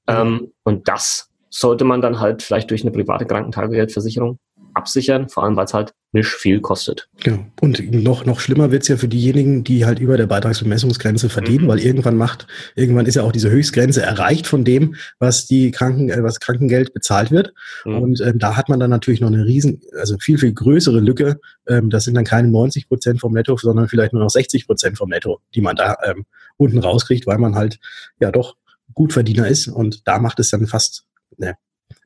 Mhm. 0.08 0.14
Ähm, 0.14 0.52
und 0.64 0.88
das 0.88 1.30
sollte 1.50 1.84
man 1.84 2.00
dann 2.00 2.20
halt 2.20 2.42
vielleicht 2.42 2.70
durch 2.70 2.82
eine 2.82 2.90
private 2.90 3.26
Krankentagegeldversicherung 3.26 4.38
absichern, 4.74 5.28
vor 5.28 5.44
allem 5.44 5.56
weil 5.56 5.64
es 5.64 5.74
halt 5.74 5.94
nicht 6.12 6.28
viel 6.28 6.60
kostet. 6.60 7.08
Genau. 7.22 7.44
Und 7.60 7.92
noch, 7.92 8.24
noch 8.24 8.40
schlimmer 8.40 8.70
wird's 8.70 8.88
ja 8.88 8.96
für 8.96 9.08
diejenigen, 9.08 9.62
die 9.62 9.84
halt 9.84 9.98
über 9.98 10.16
der 10.16 10.26
Beitragsbemessungsgrenze 10.26 11.28
verdienen, 11.28 11.64
mhm. 11.64 11.68
weil 11.68 11.80
irgendwann 11.80 12.16
macht, 12.16 12.46
irgendwann 12.74 13.04
ist 13.04 13.16
ja 13.16 13.22
auch 13.22 13.32
diese 13.32 13.50
Höchstgrenze 13.50 14.00
erreicht 14.02 14.46
von 14.46 14.64
dem, 14.64 14.94
was 15.18 15.46
die 15.46 15.70
Kranken, 15.70 16.08
äh, 16.08 16.22
was 16.22 16.40
Krankengeld 16.40 16.94
bezahlt 16.94 17.30
wird. 17.30 17.52
Mhm. 17.84 17.98
Und 17.98 18.20
ähm, 18.22 18.38
da 18.38 18.56
hat 18.56 18.70
man 18.70 18.80
dann 18.80 18.90
natürlich 18.90 19.20
noch 19.20 19.28
eine 19.28 19.44
riesen, 19.44 19.82
also 19.98 20.16
viel, 20.18 20.38
viel 20.38 20.54
größere 20.54 21.00
Lücke. 21.00 21.40
Ähm, 21.66 21.90
das 21.90 22.04
sind 22.04 22.14
dann 22.14 22.24
keine 22.24 22.48
90 22.48 22.88
Prozent 22.88 23.20
vom 23.20 23.34
Netto, 23.34 23.56
sondern 23.58 23.88
vielleicht 23.88 24.14
nur 24.14 24.22
noch 24.22 24.30
60 24.30 24.66
Prozent 24.66 24.96
vom 24.96 25.10
Netto, 25.10 25.40
die 25.54 25.60
man 25.60 25.76
da 25.76 25.96
ähm, 26.04 26.24
unten 26.56 26.78
rauskriegt, 26.78 27.26
weil 27.26 27.38
man 27.38 27.54
halt 27.54 27.78
ja 28.18 28.30
doch 28.30 28.56
Gutverdiener 28.94 29.46
ist. 29.46 29.68
Und 29.68 30.08
da 30.08 30.18
macht 30.18 30.40
es 30.40 30.48
dann 30.48 30.66
fast, 30.66 31.04
ne, 31.36 31.56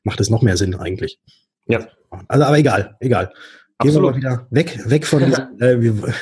macht 0.03 0.19
es 0.19 0.29
noch 0.29 0.41
mehr 0.41 0.57
Sinn 0.57 0.75
eigentlich. 0.75 1.19
Ja. 1.67 1.87
Also, 2.27 2.45
aber 2.45 2.57
egal, 2.57 2.95
egal. 2.99 3.33
Gehen 3.79 3.89
Absolut. 3.89 4.15
wir 4.15 4.29
mal 4.29 4.35
wieder 4.35 4.47
weg, 4.51 4.79
weg 4.89 5.05
von, 5.05 5.25
diesem, 5.25 5.59
äh, 5.59 6.13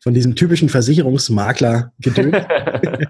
von 0.00 0.14
diesem 0.14 0.36
typischen 0.36 0.68
Versicherungsmakler-Gedöns. 0.68 2.32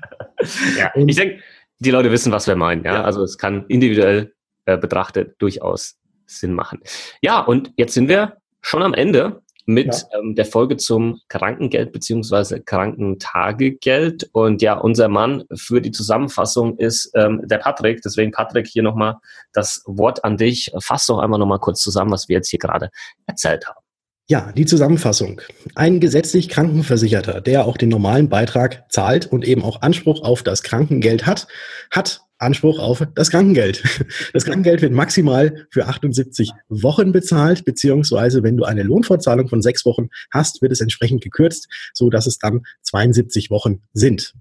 ja, 0.79 0.93
ich 0.95 1.17
denke, 1.17 1.41
die 1.79 1.91
Leute 1.91 2.11
wissen, 2.11 2.33
was 2.33 2.47
wir 2.47 2.57
meinen. 2.57 2.85
Ja? 2.85 2.95
ja. 2.95 3.05
Also 3.05 3.23
es 3.23 3.39
kann 3.39 3.67
individuell 3.69 4.33
äh, 4.65 4.77
betrachtet 4.77 5.35
durchaus 5.39 5.97
Sinn 6.27 6.55
machen. 6.55 6.81
Ja, 7.23 7.41
und 7.41 7.73
jetzt 7.77 7.95
sind 7.95 8.09
wir 8.09 8.37
schon 8.63 8.83
am 8.83 8.95
Ende 8.95 9.43
mit 9.73 10.07
ja. 10.13 10.19
ähm, 10.19 10.35
der 10.35 10.45
Folge 10.45 10.77
zum 10.77 11.21
Krankengeld 11.29 11.93
beziehungsweise 11.93 12.61
Krankentagegeld. 12.61 14.29
Und 14.33 14.63
ja, 14.63 14.75
unser 14.75 15.09
Mann 15.09 15.45
für 15.55 15.81
die 15.81 15.91
Zusammenfassung 15.91 16.77
ist 16.77 17.11
ähm, 17.15 17.43
der 17.45 17.59
Patrick. 17.59 18.03
Deswegen, 18.03 18.33
Patrick, 18.33 18.67
hier 18.67 18.83
nochmal 18.83 19.17
das 19.53 19.83
Wort 19.87 20.25
an 20.25 20.37
dich. 20.37 20.73
Fass 20.81 21.07
doch 21.07 21.19
einmal 21.19 21.39
nochmal 21.39 21.61
kurz 21.61 21.81
zusammen, 21.81 22.11
was 22.11 22.29
wir 22.29 22.37
jetzt 22.37 22.51
hier 22.51 22.59
gerade 22.59 22.91
erzählt 23.27 23.67
haben. 23.67 23.81
Ja, 24.29 24.53
die 24.53 24.65
Zusammenfassung. 24.65 25.41
Ein 25.75 25.99
gesetzlich 25.99 26.49
Krankenversicherter, 26.49 27.41
der 27.41 27.65
auch 27.67 27.77
den 27.77 27.89
normalen 27.89 28.29
Beitrag 28.29 28.85
zahlt 28.89 29.27
und 29.27 29.45
eben 29.45 29.65
auch 29.65 29.83
Anspruch 29.83 30.23
auf 30.23 30.45
das 30.45 30.63
Krankengeld 30.63 31.27
hat, 31.27 31.49
hat 31.91 32.21
Anspruch 32.41 32.79
auf 32.79 33.07
das 33.15 33.31
Krankengeld. 33.31 33.83
Das 34.33 34.45
Krankengeld 34.45 34.83
wird 34.83 34.93
maximal 34.93 35.67
für 35.71 35.87
78 35.87 36.53
Wochen 36.69 37.13
bezahlt, 37.13 37.65
beziehungsweise 37.65 38.43
wenn 38.43 38.57
du 38.57 38.65
eine 38.65 38.83
Lohnfortzahlung 38.83 39.49
von 39.49 39.61
sechs 39.63 39.85
Wochen 39.85 40.09
hast, 40.31 40.63
wird 40.63 40.73
es 40.73 40.81
entsprechend 40.81 41.23
gekürzt, 41.23 41.69
so 41.93 42.11
dass 42.11 42.27
es 42.27 42.39
dann 42.39 42.63
72 42.83 43.51
Wochen 43.51 43.83
sind. 43.93 44.35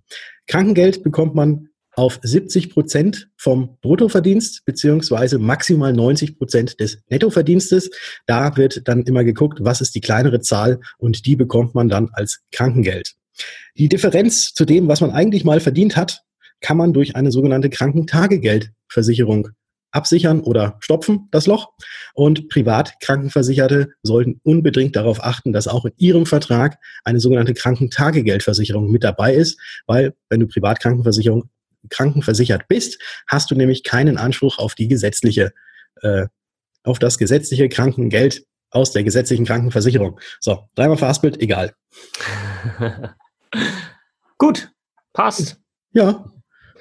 Krankengeld 0.47 1.03
bekommt 1.03 1.35
man 1.35 1.69
auf 1.95 2.19
70 2.21 2.69
Prozent 2.69 3.29
vom 3.35 3.77
Bruttoverdienst 3.81 4.63
beziehungsweise 4.65 5.37
maximal 5.37 5.91
90 5.91 6.37
Prozent 6.37 6.79
des 6.79 6.99
Nettoverdienstes. 7.09 7.89
Da 8.25 8.55
wird 8.55 8.87
dann 8.87 9.03
immer 9.03 9.23
geguckt, 9.23 9.59
was 9.61 9.81
ist 9.81 9.95
die 9.95 10.01
kleinere 10.01 10.39
Zahl 10.39 10.79
und 10.97 11.25
die 11.25 11.35
bekommt 11.35 11.75
man 11.75 11.89
dann 11.89 12.09
als 12.13 12.39
Krankengeld. 12.51 13.15
Die 13.77 13.89
Differenz 13.89 14.53
zu 14.53 14.65
dem, 14.65 14.87
was 14.87 15.01
man 15.01 15.11
eigentlich 15.11 15.43
mal 15.43 15.59
verdient 15.59 15.97
hat, 15.97 16.23
kann 16.61 16.77
man 16.77 16.93
durch 16.93 17.15
eine 17.15 17.31
sogenannte 17.31 17.69
Krankentagegeldversicherung 17.69 19.49
absichern 19.91 20.41
oder 20.41 20.77
stopfen, 20.79 21.27
das 21.31 21.47
Loch. 21.47 21.69
Und 22.13 22.49
Privatkrankenversicherte 22.49 23.89
sollten 24.03 24.39
unbedingt 24.43 24.95
darauf 24.95 25.23
achten, 25.23 25.53
dass 25.53 25.67
auch 25.67 25.85
in 25.85 25.93
ihrem 25.97 26.25
Vertrag 26.25 26.77
eine 27.03 27.19
sogenannte 27.19 27.53
Krankentagegeldversicherung 27.53 28.91
mit 28.91 29.03
dabei 29.03 29.33
ist, 29.33 29.59
weil 29.87 30.13
wenn 30.29 30.39
du 30.39 30.47
Privatkrankenversicherung 30.47 31.49
krankenversichert 31.89 32.67
bist, 32.67 33.01
hast 33.27 33.49
du 33.51 33.55
nämlich 33.55 33.83
keinen 33.83 34.17
Anspruch 34.17 34.59
auf 34.59 34.75
die 34.75 34.87
gesetzliche, 34.87 35.53
äh, 36.01 36.27
auf 36.83 36.99
das 36.99 37.17
gesetzliche 37.17 37.69
Krankengeld 37.69 38.45
aus 38.71 38.91
der 38.91 39.03
gesetzlichen 39.03 39.45
Krankenversicherung. 39.45 40.19
So, 40.39 40.69
dreimal 40.75 40.97
verhaspelt, 40.97 41.41
egal. 41.41 41.73
Gut, 44.37 44.71
passt. 45.13 45.59
Ja, 45.91 46.25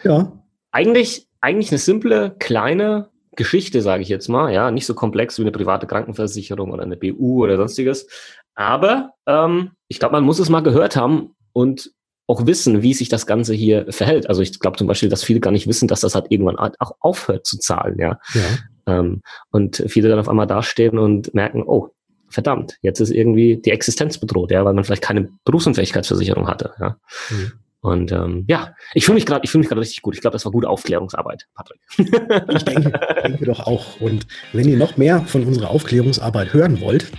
ja. 0.02 0.32
Eigentlich, 0.70 1.26
eigentlich 1.40 1.70
eine 1.70 1.78
simple, 1.78 2.34
kleine 2.38 3.08
Geschichte, 3.36 3.82
sage 3.82 4.02
ich 4.02 4.08
jetzt 4.08 4.28
mal. 4.28 4.52
Ja, 4.52 4.70
nicht 4.70 4.86
so 4.86 4.94
komplex 4.94 5.38
wie 5.38 5.42
eine 5.42 5.52
private 5.52 5.86
Krankenversicherung 5.86 6.72
oder 6.72 6.82
eine 6.82 6.96
BU 6.96 7.44
oder 7.44 7.56
sonstiges. 7.56 8.08
Aber 8.54 9.12
ähm, 9.26 9.70
ich 9.86 9.98
glaube, 9.98 10.12
man 10.12 10.24
muss 10.24 10.40
es 10.40 10.48
mal 10.48 10.62
gehört 10.62 10.96
haben 10.96 11.36
und 11.52 11.92
auch 12.26 12.44
wissen, 12.46 12.82
wie 12.82 12.92
sich 12.92 13.08
das 13.08 13.26
Ganze 13.26 13.54
hier 13.54 13.86
verhält. 13.90 14.28
Also 14.28 14.42
ich 14.42 14.60
glaube 14.60 14.76
zum 14.76 14.86
Beispiel, 14.86 15.08
dass 15.08 15.24
viele 15.24 15.40
gar 15.40 15.50
nicht 15.50 15.66
wissen, 15.66 15.88
dass 15.88 16.00
das 16.00 16.14
halt 16.14 16.26
irgendwann 16.28 16.58
auch 16.58 16.92
aufhört 17.00 17.46
zu 17.46 17.58
zahlen, 17.58 17.98
ja. 17.98 18.18
ja. 18.34 18.98
Ähm, 18.98 19.22
und 19.50 19.82
viele 19.86 20.10
dann 20.10 20.18
auf 20.18 20.28
einmal 20.28 20.46
dastehen 20.46 20.98
und 20.98 21.32
merken, 21.32 21.62
oh, 21.64 21.88
verdammt, 22.28 22.76
jetzt 22.82 23.00
ist 23.00 23.10
irgendwie 23.10 23.56
die 23.56 23.70
Existenz 23.70 24.18
bedroht, 24.18 24.50
ja, 24.50 24.64
weil 24.64 24.74
man 24.74 24.84
vielleicht 24.84 25.02
keine 25.02 25.30
Berufsunfähigkeitsversicherung 25.44 26.48
hatte, 26.48 26.74
ja. 26.78 26.96
Mhm. 27.30 27.52
Und 27.80 28.10
ähm, 28.10 28.44
ja, 28.48 28.74
ich 28.92 29.04
fühle 29.04 29.14
mich 29.14 29.26
gerade, 29.26 29.44
ich 29.44 29.50
fühle 29.50 29.60
mich 29.60 29.68
gerade 29.68 29.80
richtig 29.80 30.02
gut. 30.02 30.14
Ich 30.14 30.20
glaube, 30.20 30.32
das 30.32 30.44
war 30.44 30.50
gute 30.50 30.68
Aufklärungsarbeit, 30.68 31.46
Patrick. 31.54 31.80
ich 31.98 32.64
denke, 32.64 32.92
denke 33.22 33.44
doch 33.44 33.60
auch. 33.60 34.00
Und 34.00 34.26
wenn 34.52 34.68
ihr 34.68 34.76
noch 34.76 34.96
mehr 34.96 35.20
von 35.22 35.44
unserer 35.44 35.70
Aufklärungsarbeit 35.70 36.52
hören 36.52 36.80
wollt, 36.80 37.12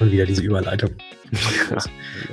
und 0.00 0.12
wieder 0.12 0.26
diese 0.26 0.42
Überleitung. 0.42 0.90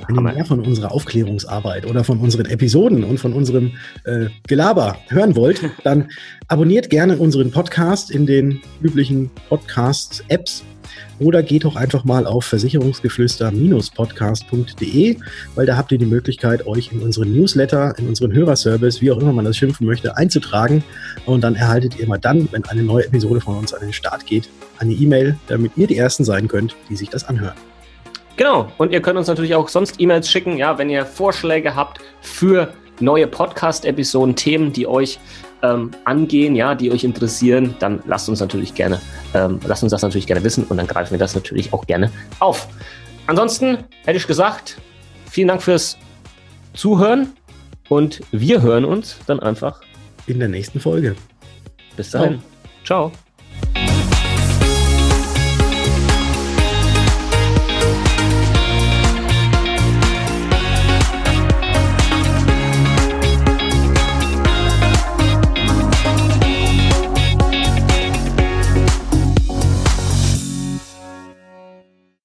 wenn 0.06 0.16
ihr 0.16 0.20
mehr 0.20 0.44
von 0.44 0.60
unserer 0.60 0.92
Aufklärungsarbeit 0.92 1.86
oder 1.86 2.04
von 2.04 2.18
unseren 2.18 2.46
Episoden 2.46 3.04
und 3.04 3.18
von 3.18 3.32
unserem 3.32 3.72
äh, 4.04 4.26
Gelaber 4.46 4.98
hören 5.08 5.34
wollt, 5.34 5.62
dann 5.84 6.10
abonniert 6.48 6.90
gerne 6.90 7.16
unseren 7.16 7.50
Podcast 7.50 8.10
in 8.10 8.26
den 8.26 8.60
üblichen 8.82 9.30
Podcast-Apps 9.48 10.62
oder 11.22 11.42
geht 11.42 11.64
doch 11.64 11.76
einfach 11.76 12.04
mal 12.04 12.26
auf 12.26 12.44
versicherungsgeflüster-podcast.de, 12.46 15.16
weil 15.54 15.66
da 15.66 15.76
habt 15.76 15.92
ihr 15.92 15.98
die 15.98 16.06
Möglichkeit, 16.06 16.66
euch 16.66 16.90
in 16.92 17.00
unseren 17.00 17.32
Newsletter, 17.32 17.94
in 17.98 18.08
unseren 18.08 18.32
Hörerservice, 18.32 19.00
wie 19.00 19.12
auch 19.12 19.18
immer 19.18 19.32
man 19.32 19.44
das 19.44 19.56
schimpfen 19.56 19.86
möchte, 19.86 20.16
einzutragen. 20.16 20.82
Und 21.26 21.42
dann 21.42 21.54
erhaltet 21.54 21.94
ihr 21.96 22.04
immer 22.04 22.18
dann, 22.18 22.48
wenn 22.52 22.64
eine 22.64 22.82
neue 22.82 23.06
Episode 23.06 23.40
von 23.40 23.56
uns 23.56 23.72
an 23.72 23.80
den 23.80 23.92
Start 23.92 24.26
geht, 24.26 24.48
eine 24.78 24.92
E-Mail, 24.92 25.36
damit 25.46 25.70
ihr 25.76 25.86
die 25.86 25.96
Ersten 25.96 26.24
sein 26.24 26.48
könnt, 26.48 26.74
die 26.88 26.96
sich 26.96 27.08
das 27.08 27.28
anhören. 27.28 27.54
Genau, 28.36 28.72
und 28.78 28.90
ihr 28.92 29.02
könnt 29.02 29.18
uns 29.18 29.28
natürlich 29.28 29.54
auch 29.54 29.68
sonst 29.68 30.00
E-Mails 30.00 30.28
schicken, 30.30 30.56
ja, 30.56 30.78
wenn 30.78 30.90
ihr 30.90 31.04
Vorschläge 31.04 31.76
habt 31.76 32.00
für 32.22 32.72
neue 32.98 33.26
Podcast-Episoden, 33.26 34.36
Themen, 34.36 34.72
die 34.72 34.86
euch 34.86 35.18
ähm, 35.62 35.90
angehen, 36.04 36.54
ja, 36.54 36.74
die 36.74 36.90
euch 36.90 37.04
interessieren, 37.04 37.74
dann 37.78 38.02
lasst 38.06 38.28
uns 38.28 38.40
natürlich 38.40 38.74
gerne, 38.74 39.00
ähm, 39.34 39.60
lasst 39.66 39.82
uns 39.82 39.90
das 39.90 40.02
natürlich 40.02 40.26
gerne 40.26 40.44
wissen 40.44 40.64
und 40.64 40.76
dann 40.76 40.86
greifen 40.86 41.12
wir 41.12 41.18
das 41.18 41.34
natürlich 41.34 41.72
auch 41.72 41.86
gerne 41.86 42.10
auf. 42.40 42.68
Ansonsten 43.26 43.78
hätte 44.04 44.18
ich 44.18 44.26
gesagt, 44.26 44.78
vielen 45.30 45.48
Dank 45.48 45.62
fürs 45.62 45.96
Zuhören 46.74 47.32
und 47.88 48.20
wir 48.32 48.62
hören 48.62 48.84
uns 48.84 49.18
dann 49.26 49.40
einfach 49.40 49.80
in 50.26 50.38
der 50.38 50.48
nächsten 50.48 50.80
Folge. 50.80 51.14
Bis 51.96 52.10
dahin. 52.10 52.40
Ciao. 52.84 53.10
Ciao. 53.10 53.31